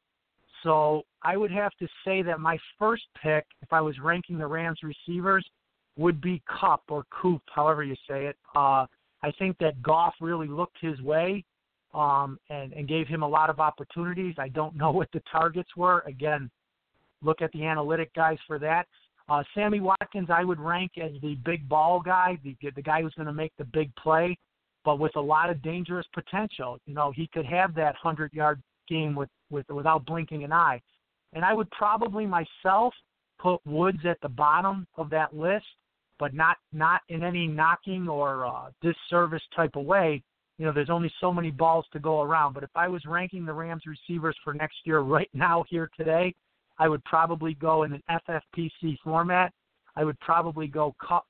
[0.62, 4.46] So I would have to say that my first pick, if I was ranking the
[4.46, 5.46] Rams receivers,
[5.96, 8.36] would be Cup or Coop, however you say it.
[8.54, 8.86] Uh,
[9.22, 11.44] I think that Goff really looked his way
[11.94, 14.34] um, and, and gave him a lot of opportunities.
[14.38, 16.00] I don't know what the targets were.
[16.06, 16.50] Again,
[17.22, 18.86] look at the analytic guys for that.
[19.28, 23.14] Uh, Sammy Watkins, I would rank as the big ball guy, the the guy who's
[23.14, 24.38] going to make the big play,
[24.84, 26.78] but with a lot of dangerous potential.
[26.86, 30.80] You know, he could have that hundred yard game with with without blinking an eye.
[31.32, 32.94] And I would probably myself
[33.38, 35.66] put Woods at the bottom of that list,
[36.18, 40.22] but not not in any knocking or uh, disservice type of way.
[40.58, 42.54] You know, there's only so many balls to go around.
[42.54, 46.34] But if I was ranking the Rams receivers for next year right now here today,
[46.78, 49.52] I would probably go in an FFPC format.
[49.96, 50.94] I would probably go.
[51.00, 51.22] Cooper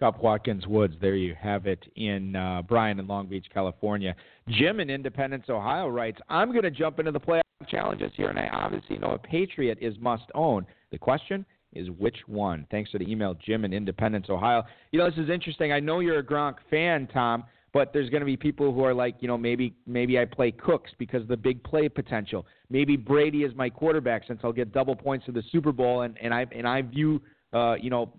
[0.00, 0.94] Kupp Watkins Woods.
[1.00, 4.14] There you have it in uh, Brian in Long Beach, California.
[4.48, 8.38] Jim in Independence, Ohio writes, I'm going to jump into the playoff challenges here, and
[8.38, 10.66] I obviously know a Patriot is must own.
[10.90, 12.66] The question is which one?
[12.70, 14.64] Thanks for the email, Jim in Independence, Ohio.
[14.90, 15.72] You know, this is interesting.
[15.72, 18.94] I know you're a Gronk fan, Tom but there's going to be people who are
[18.94, 22.46] like, you know, maybe maybe I play Cooks because of the big play potential.
[22.68, 26.16] Maybe Brady is my quarterback since I'll get double points in the Super Bowl, and
[26.20, 27.20] and I and I view
[27.52, 28.12] uh, you know,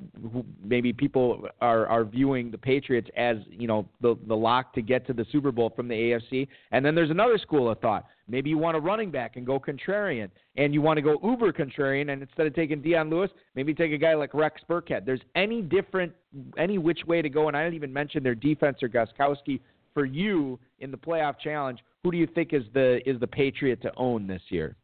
[0.62, 5.08] maybe people are are viewing the Patriots as you know the the lock to get
[5.08, 6.48] to the Super Bowl from the AFC.
[6.72, 8.06] And then there's another school of thought.
[8.28, 11.54] Maybe you want a running back and go contrarian, and you want to go uber
[11.54, 15.06] contrarian, and instead of taking Dion Lewis, maybe take a guy like Rex Burkhead.
[15.06, 16.12] There's any different,
[16.58, 19.62] any which way to go, and I didn't even mention their defense or Gostkowski.
[19.94, 23.82] For you in the playoff challenge, who do you think is the is the Patriot
[23.82, 24.76] to own this year?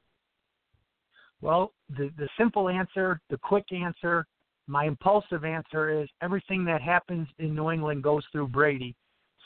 [1.42, 4.26] Well, the the simple answer, the quick answer,
[4.68, 8.96] my impulsive answer is everything that happens in New England goes through Brady.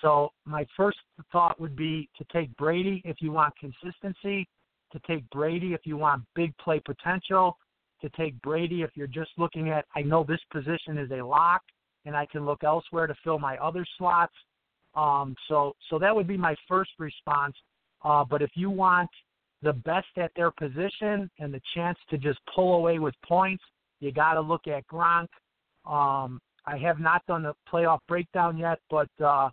[0.02, 0.98] So my first
[1.32, 4.48] thought would be to take Brady if you want consistency,
[4.92, 7.58] to take Brady if you want big play potential,
[8.02, 11.62] to take Brady if you're just looking at I know this position is a lock
[12.06, 14.34] and I can look elsewhere to fill my other slots.
[14.96, 17.56] Um, so so that would be my first response.
[18.04, 19.10] Uh, but if you want
[19.62, 23.64] the best at their position and the chance to just pull away with points,
[24.02, 25.28] you got to look at Gronk.
[25.86, 29.50] Um, I have not done the playoff breakdown yet, but uh,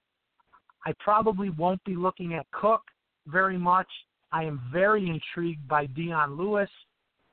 [0.85, 2.83] I probably won't be looking at Cook
[3.27, 3.87] very much.
[4.33, 6.69] I am very intrigued by Dion Lewis.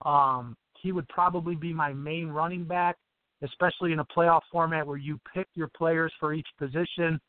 [0.05, 2.95] Um, he would probably be my main running back,
[3.41, 7.19] especially in a playoff format where you pick your players for each position.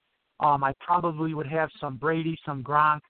[0.41, 3.01] Um, I probably would have some Brady, some Gronk,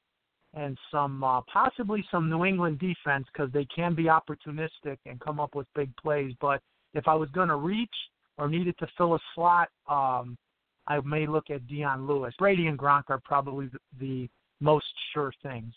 [0.56, 5.38] and some uh, possibly some New England defense because they can be opportunistic and come
[5.38, 6.32] up with big plays.
[6.40, 6.60] But
[6.94, 7.94] if I was going to reach
[8.38, 10.36] or needed to fill a slot, um,
[10.88, 12.34] I may look at Dion Lewis.
[12.38, 14.28] Brady and Gronk are probably the, the
[14.60, 15.74] most sure things.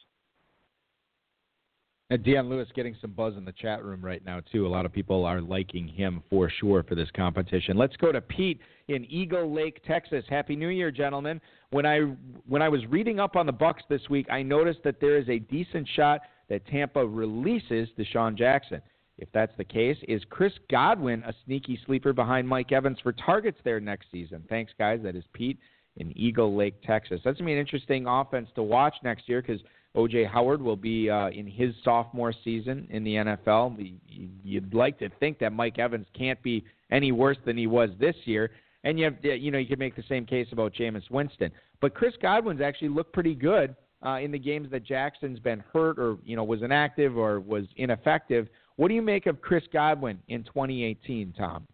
[2.12, 4.66] And Dion Lewis getting some buzz in the chat room right now too.
[4.66, 7.78] A lot of people are liking him for sure for this competition.
[7.78, 10.26] Let's go to Pete in Eagle Lake, Texas.
[10.28, 11.40] Happy New Year, gentlemen.
[11.70, 12.00] When I
[12.48, 15.30] when I was reading up on the Bucks this week, I noticed that there is
[15.30, 18.82] a decent shot that Tampa releases DeSean Jackson.
[19.20, 23.60] If that's the case, is Chris Godwin a sneaky sleeper behind Mike Evans for targets
[23.64, 24.44] there next season?
[24.50, 25.02] Thanks, guys.
[25.04, 25.60] That is Pete
[25.98, 27.20] in Eagle Lake, Texas.
[27.24, 29.62] That's going to be an interesting offense to watch next year because
[29.96, 30.26] O.J.
[30.26, 33.98] Howard will be uh, in his sophomore season in the NFL.
[34.44, 38.16] You'd like to think that Mike Evans can't be any worse than he was this
[38.26, 38.52] year.
[38.84, 41.52] And you have, you know, you could make the same case about Jameis Winston.
[41.82, 43.76] But Chris Godwin's actually looked pretty good
[44.06, 47.66] uh, in the games that Jackson's been hurt or you know was inactive or was
[47.76, 48.48] ineffective.
[48.76, 51.68] What do you make of Chris Godwin in 2018, Tom?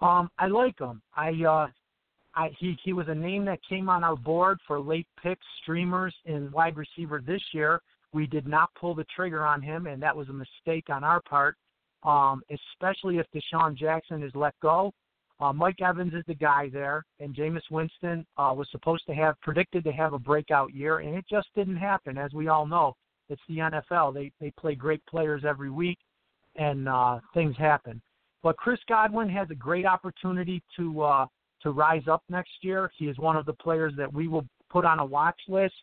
[0.00, 1.02] Um, I like him.
[1.16, 1.66] I uh,
[2.38, 6.14] I, he he was a name that came on our board for late picks, streamers,
[6.24, 7.80] and wide receiver this year.
[8.12, 11.20] We did not pull the trigger on him, and that was a mistake on our
[11.20, 11.56] part.
[12.04, 14.92] Um, especially if DeSean Jackson is let go.
[15.40, 19.40] Uh, Mike Evans is the guy there, and Jameis Winston uh, was supposed to have
[19.40, 22.94] predicted to have a breakout year, and it just didn't happen, as we all know.
[23.28, 24.14] It's the NFL.
[24.14, 25.98] They they play great players every week,
[26.54, 28.00] and uh, things happen.
[28.44, 31.26] But Chris Godwin has a great opportunity to uh,
[31.62, 32.90] to rise up next year.
[32.96, 35.74] He is one of the players that we will put on a watch list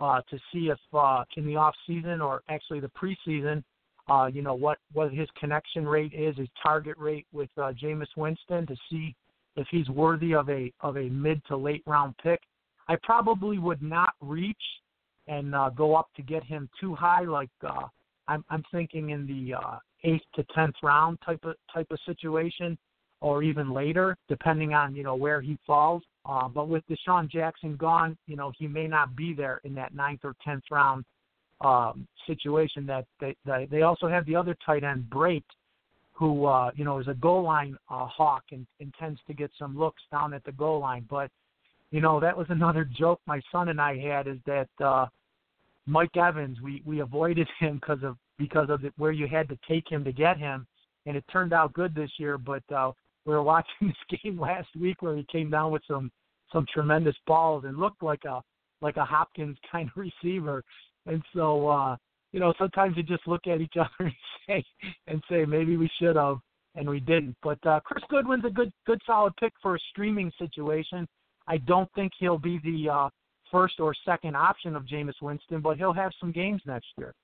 [0.00, 3.62] uh, to see if uh, in the off season or actually the preseason,
[4.08, 8.08] uh, you know what what his connection rate is, his target rate with uh, Jameis
[8.16, 9.14] Winston to see
[9.56, 12.40] if he's worthy of a of a mid to late round pick.
[12.88, 14.56] I probably would not reach
[15.26, 17.24] and uh, go up to get him too high.
[17.24, 17.86] Like uh,
[18.28, 22.78] I'm I'm thinking in the uh, eighth to tenth round type of type of situation,
[23.20, 26.02] or even later, depending on you know where he falls.
[26.24, 29.94] Uh, but with DeSean Jackson gone, you know he may not be there in that
[29.94, 31.04] ninth or tenth round
[31.60, 32.86] um, situation.
[32.86, 35.42] That they, they they also have the other tight end Brate,
[36.12, 39.50] who uh, you know is a goal line uh, hawk and, and tends to get
[39.58, 41.06] some looks down at the goal line.
[41.08, 41.30] But
[41.90, 45.06] you know that was another joke my son and I had is that uh,
[45.86, 49.58] Mike Evans we we avoided him because of because of the, where you had to
[49.68, 50.66] take him to get him,
[51.06, 52.38] and it turned out good this year.
[52.38, 52.92] But uh,
[53.28, 56.10] we were watching this game last week where he came down with some
[56.52, 58.40] some tremendous balls and looked like a
[58.80, 60.64] like a Hopkins kind of receiver.
[61.06, 61.96] And so uh,
[62.32, 64.12] you know, sometimes you just look at each other and
[64.46, 64.64] say
[65.06, 66.38] and say maybe we should have
[66.74, 67.36] and we didn't.
[67.42, 71.06] But uh, Chris Godwin's a good good solid pick for a streaming situation.
[71.46, 73.08] I don't think he'll be the uh,
[73.50, 77.14] first or second option of Jameis Winston, but he'll have some games next year.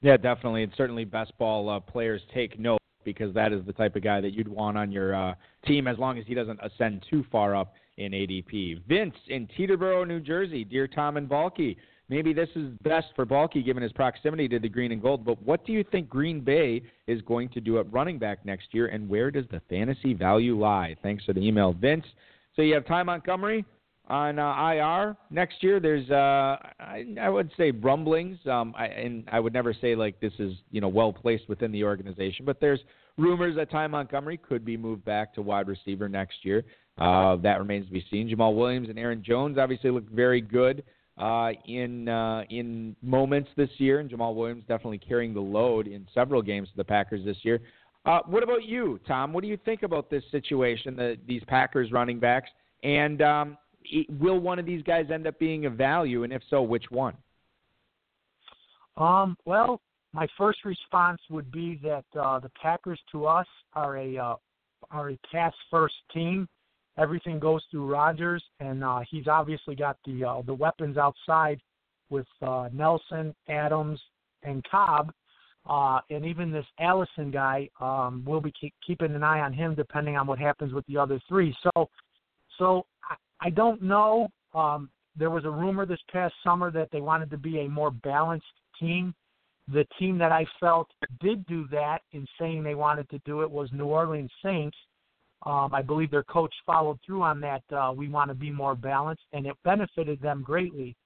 [0.00, 0.64] Yeah, definitely.
[0.64, 4.20] And certainly best ball uh, players take note because that is the type of guy
[4.20, 5.34] that you'd want on your uh,
[5.66, 8.82] team as long as he doesn't ascend too far up in ADP.
[8.86, 10.64] Vince in Teterboro, New Jersey.
[10.64, 11.76] Dear Tom and Balky,
[12.08, 15.42] maybe this is best for Balky given his proximity to the green and gold, but
[15.42, 18.86] what do you think Green Bay is going to do at running back next year,
[18.88, 20.96] and where does the fantasy value lie?
[21.02, 22.06] Thanks for the email, Vince.
[22.54, 23.64] So you have Ty Montgomery
[24.12, 25.80] on uh, IR next year.
[25.80, 30.20] There's, uh, I, I would say, rumblings, um, I, and I would never say like
[30.20, 32.80] this is you know well placed within the organization, but there's
[33.16, 36.62] rumors that Ty Montgomery could be moved back to wide receiver next year.
[36.98, 38.28] Uh, that remains to be seen.
[38.28, 40.84] Jamaal Williams and Aaron Jones obviously look very good
[41.16, 46.06] uh, in uh, in moments this year, and Jamaal Williams definitely carrying the load in
[46.12, 47.60] several games for the Packers this year.
[48.04, 49.32] Uh, what about you, Tom?
[49.32, 52.50] What do you think about this situation, the, these Packers running backs,
[52.82, 53.56] and um,
[54.20, 57.14] will one of these guys end up being a value, and if so, which one?
[58.96, 59.80] Um, well,
[60.12, 64.34] my first response would be that uh, the Packers to us are a uh,
[64.90, 66.48] are a pass first team.
[66.98, 71.60] Everything goes through Rodgers, and uh, he's obviously got the uh, the weapons outside
[72.10, 73.98] with uh, Nelson, Adams,
[74.42, 75.12] and Cobb,
[75.68, 77.68] uh, and even this Allison guy.
[77.80, 80.98] Um, we'll be keep, keeping an eye on him depending on what happens with the
[80.98, 81.56] other three.
[81.62, 81.88] So,
[82.58, 82.86] so
[83.42, 84.28] I, don't know.
[84.54, 87.90] Um, there was a rumor this past summer that they wanted to be a more
[87.90, 88.46] balanced
[88.78, 89.14] team
[89.68, 90.88] the team that I felt
[91.20, 94.76] did do that in saying they wanted to do it was New Orleans Saints.
[95.44, 97.62] Um, I believe their coach followed through on that.
[97.72, 100.96] Uh, we want to be more balanced, and it benefited them greatly.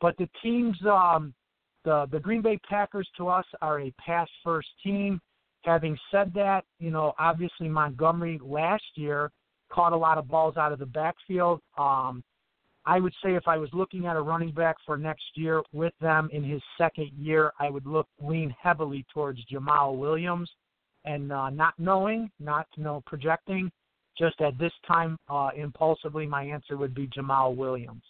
[0.00, 1.34] But the teams, um,
[1.84, 5.20] the the Green Bay Packers, to us are a pass first team.
[5.62, 9.30] Having said that, you know, obviously Montgomery last year
[9.70, 11.60] caught a lot of balls out of the backfield.
[11.78, 12.22] Um,
[12.84, 15.92] I would say if I was looking at a running back for next year with
[16.00, 20.48] them in his second year, I would look lean heavily towards Jamaal Williams,
[21.04, 23.72] and uh, not knowing, not you know projecting,
[24.16, 28.02] just at this time uh, impulsively, my answer would be Jamaal Williams.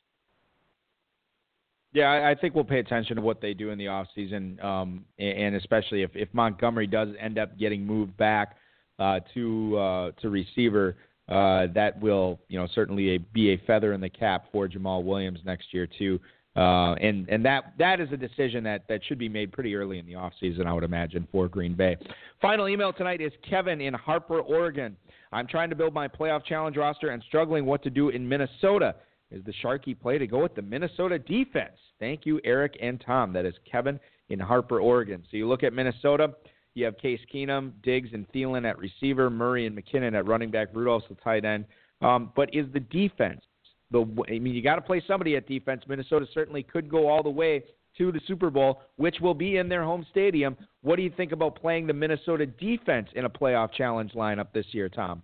[1.92, 5.06] Yeah, I, think we'll pay attention to what they do in the off season, um,
[5.18, 8.56] and, especially if, if Montgomery does end up getting moved back
[8.98, 10.96] uh, to uh, to receiver
[11.28, 15.04] uh, that will, you know, certainly a, be a feather in the cap for Jamaal
[15.04, 16.20] Williams next year too.
[16.56, 19.98] Uh, and and that that is a decision that that should be made pretty early
[19.98, 21.96] in the offseason, I would imagine, for Green Bay.
[22.40, 24.96] Final email tonight is Kevin in Harper, Oregon.
[25.32, 28.94] I'm trying to build my playoff challenge roster and struggling what to do in Minnesota.
[29.30, 31.76] Is the Sharky play to go with the Minnesota defense?
[31.98, 33.32] Thank you, Eric and Tom.
[33.32, 33.98] That is Kevin
[34.28, 35.24] in Harper, Oregon.
[35.30, 36.32] So you look at Minnesota.
[36.76, 40.74] You have Case Keenum, Diggs, and Thielen at receiver, Murray and McKinnon at running back,
[40.74, 41.64] Rudolph's the tight end.
[42.02, 43.40] Um, but is the defense
[43.90, 44.00] the?
[44.28, 45.82] I mean, you got to play somebody at defense.
[45.88, 47.64] Minnesota certainly could go all the way
[47.96, 50.54] to the Super Bowl, which will be in their home stadium.
[50.82, 54.66] What do you think about playing the Minnesota defense in a playoff challenge lineup this
[54.72, 55.22] year, Tom?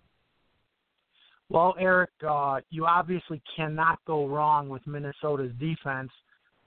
[1.51, 6.11] Well, Eric, uh, you obviously cannot go wrong with Minnesota's defense.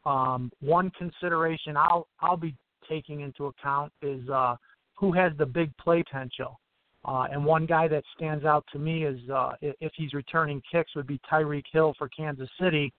[0.06, 2.54] Um, one consideration I'll I'll be
[2.88, 4.58] taking into account is uh,
[4.96, 6.60] who has the big play potential.
[7.06, 10.96] Uh, and one guy that stands out to me is uh, if he's returning kicks
[10.96, 12.92] would be Tyreek Hill for Kansas City.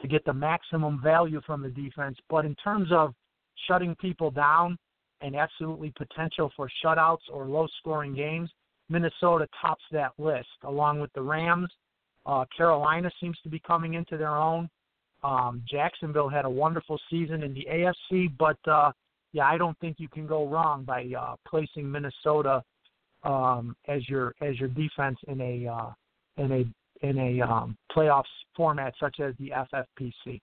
[0.00, 2.16] to get the maximum value from the defense.
[2.30, 3.14] But in terms of
[3.68, 4.78] shutting people down
[5.20, 8.50] and absolutely potential for shutouts or low scoring games,
[8.88, 11.70] Minnesota tops that list along with the Rams.
[12.26, 14.68] Uh, Carolina seems to be coming into their own.
[15.22, 18.90] Um, Jacksonville had a wonderful season in the AFC, but uh,
[19.32, 22.62] yeah, I don't think you can go wrong by uh, placing Minnesota
[23.22, 25.90] um, as your as your defense in a uh,
[26.36, 28.24] in a in a um, playoffs
[28.56, 30.40] format such as the FFPC.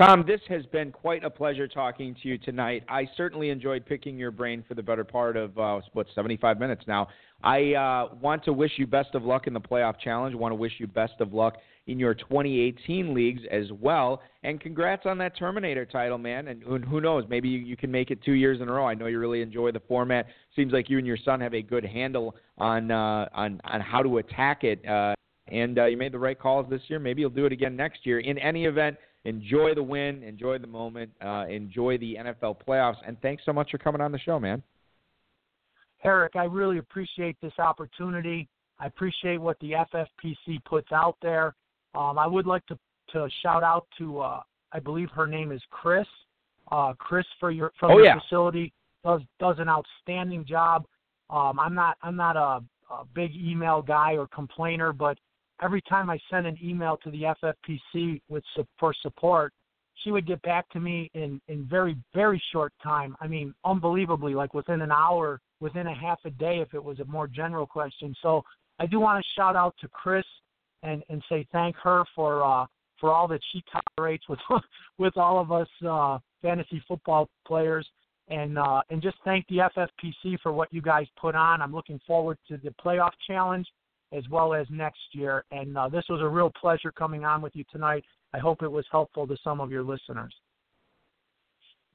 [0.00, 2.82] Tom, this has been quite a pleasure talking to you tonight.
[2.88, 6.84] I certainly enjoyed picking your brain for the better part of uh, what 75 minutes
[6.86, 7.08] now.
[7.44, 10.34] I uh, want to wish you best of luck in the playoff challenge.
[10.34, 14.22] Want to wish you best of luck in your 2018 leagues as well.
[14.42, 16.48] And congrats on that Terminator title, man.
[16.48, 18.86] And who knows, maybe you, you can make it two years in a row.
[18.86, 20.28] I know you really enjoy the format.
[20.56, 24.02] Seems like you and your son have a good handle on uh, on on how
[24.02, 24.82] to attack it.
[24.88, 25.14] Uh,
[25.48, 26.98] and uh, you made the right calls this year.
[26.98, 28.20] Maybe you'll do it again next year.
[28.20, 33.20] In any event, enjoy the win, enjoy the moment, uh, enjoy the NFL playoffs, and
[33.20, 34.62] thanks so much for coming on the show, man.
[36.02, 38.48] Eric, I really appreciate this opportunity.
[38.78, 41.54] I appreciate what the FFPC puts out there.
[41.94, 42.78] Um, I would like to
[43.12, 44.40] to shout out to uh,
[44.72, 46.06] I believe her name is Chris.
[46.70, 48.20] Uh, Chris for your from oh, your yeah.
[48.20, 48.72] facility
[49.04, 50.86] does does an outstanding job.
[51.28, 55.18] Um, I'm not I'm not a, a big email guy or complainer, but
[55.62, 58.44] every time I send an email to the FFPC with
[58.78, 59.52] for support,
[60.02, 63.16] she would get back to me in in very very short time.
[63.20, 67.00] I mean, unbelievably, like within an hour, within a half a day, if it was
[67.00, 68.14] a more general question.
[68.22, 68.42] So
[68.78, 70.24] I do want to shout out to Chris
[70.82, 72.66] and and say thank her for uh,
[72.98, 73.62] for all that she
[73.96, 74.38] tolerates with
[74.98, 77.86] with all of us uh, fantasy football players,
[78.28, 81.60] and uh, and just thank the FFPC for what you guys put on.
[81.60, 83.66] I'm looking forward to the playoff challenge
[84.12, 85.44] as well as next year.
[85.50, 88.04] And uh, this was a real pleasure coming on with you tonight.
[88.32, 90.34] I hope it was helpful to some of your listeners.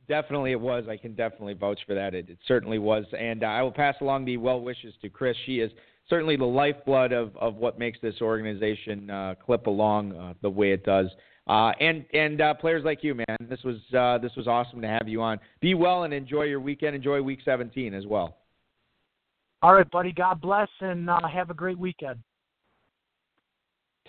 [0.08, 0.86] Definitely, it was.
[0.88, 2.14] I can definitely vouch for that.
[2.14, 5.36] It, it certainly was, and uh, I will pass along the well wishes to Chris.
[5.46, 5.72] She is
[6.10, 10.72] certainly the lifeblood of, of what makes this organization uh, clip along uh, the way
[10.72, 11.08] it does.
[11.48, 13.78] Uh, and and uh, players like you, man, this was
[14.22, 15.40] this was awesome to have you on.
[15.60, 16.96] Be well and enjoy your weekend.
[16.96, 18.38] Enjoy Week 17 as well.
[19.66, 20.12] All right, buddy.
[20.12, 22.20] God bless and uh, have a great weekend.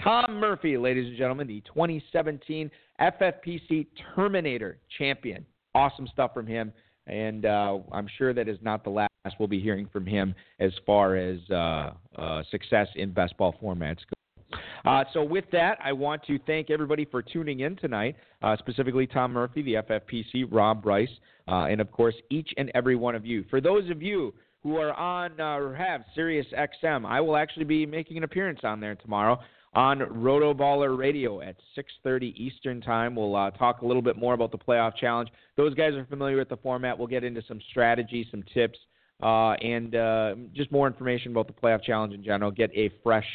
[0.05, 2.70] Tom Murphy, ladies and gentlemen, the 2017
[3.01, 5.47] FFPC Terminator champion.
[5.74, 6.74] Awesome stuff from him,
[7.07, 10.73] and uh, I'm sure that is not the last we'll be hearing from him as
[10.85, 14.59] far as uh, uh, success in best ball formats go.
[14.85, 19.07] Uh, so, with that, I want to thank everybody for tuning in tonight, uh, specifically
[19.07, 21.09] Tom Murphy, the FFPC, Rob Bryce,
[21.49, 23.47] uh, and of course, each and every one of you.
[23.49, 24.35] For those of you
[24.66, 28.60] who are on uh, or have Sirius XM, I will actually be making an appearance
[28.64, 29.38] on there tomorrow
[29.74, 33.14] on Rotoballer Radio at 6:30 Eastern Time.
[33.14, 35.28] We'll uh, talk a little bit more about the playoff challenge.
[35.56, 36.98] Those guys are familiar with the format.
[36.98, 38.78] We'll get into some strategy, some tips,
[39.22, 42.51] uh, and uh, just more information about the playoff challenge in general.
[42.51, 43.26] Get a fresh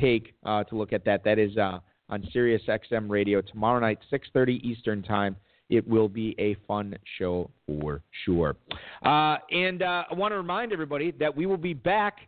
[0.00, 1.22] take uh, to look at that.
[1.22, 5.36] That is uh, on Sirius XM Radio tomorrow night, 6:30 Eastern Time.
[5.70, 8.56] It will be a fun show for sure.
[9.04, 12.18] Uh, and uh, I want to remind everybody that we will be back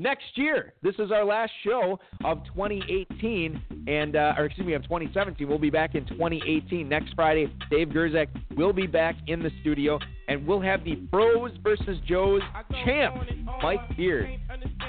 [0.00, 0.72] next year.
[0.82, 5.46] This is our last show of 2018, and uh, or excuse me, of 2017.
[5.46, 7.52] We'll be back in 2018 next Friday.
[7.70, 9.98] Dave Gerczak will be back in the studio,
[10.28, 12.42] and we'll have the Pros versus Joes
[12.84, 13.14] champ,
[13.62, 14.38] Mike Beers,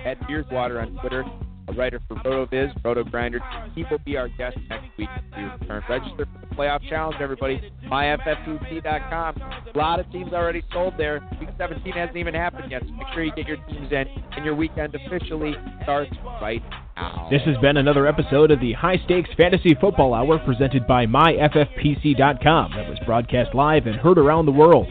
[0.06, 1.24] at Beerswater on Twitter
[1.72, 3.40] a writer for RotoViz, Roto Grinder.
[3.76, 5.84] He will be our guest next week we return.
[5.90, 7.72] Register for the playoff challenge, everybody.
[7.86, 9.42] MyFFPC.com.
[9.74, 11.28] A lot of teams already sold there.
[11.40, 14.46] Week 17 hasn't even happened yet, so make sure you get your teams in, and
[14.46, 16.12] your weekend officially starts
[16.42, 16.62] right
[16.96, 17.28] now.
[17.32, 22.72] This has been another episode of the High Stakes Fantasy Football Hour presented by MyFFPC.com
[22.76, 24.88] that was broadcast live and heard around the world.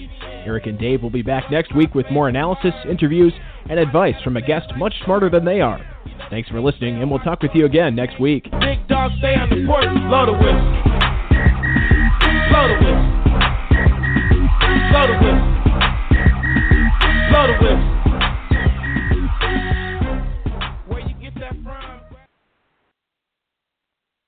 [0.47, 3.35] Eric and Dave will be back next week with more analysis, interviews,
[3.69, 5.81] and advice from a guest much smarter than they are.
[6.31, 8.45] Thanks for listening, and we'll talk with you again next week.
[8.61, 10.91] Big dog stay on the court, blow the whistle.
[12.51, 13.21] Blow the whistle.
[14.91, 15.51] Blow the whistle.
[17.31, 17.91] Blow the whistle.
[20.87, 22.01] Where you get that from?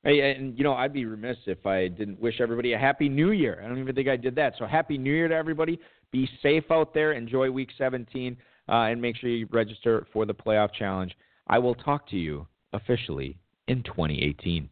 [0.04, 3.30] Hey, and you know, I'd be remiss if I didn't wish everybody a happy new
[3.30, 3.62] year.
[3.64, 4.54] I don't even think I did that.
[4.58, 5.78] So happy new year to everybody.
[6.10, 7.12] Be safe out there.
[7.12, 8.36] Enjoy week 17,
[8.68, 11.16] uh, and make sure you register for the playoff challenge.
[11.46, 14.70] I will talk to you officially in 2018.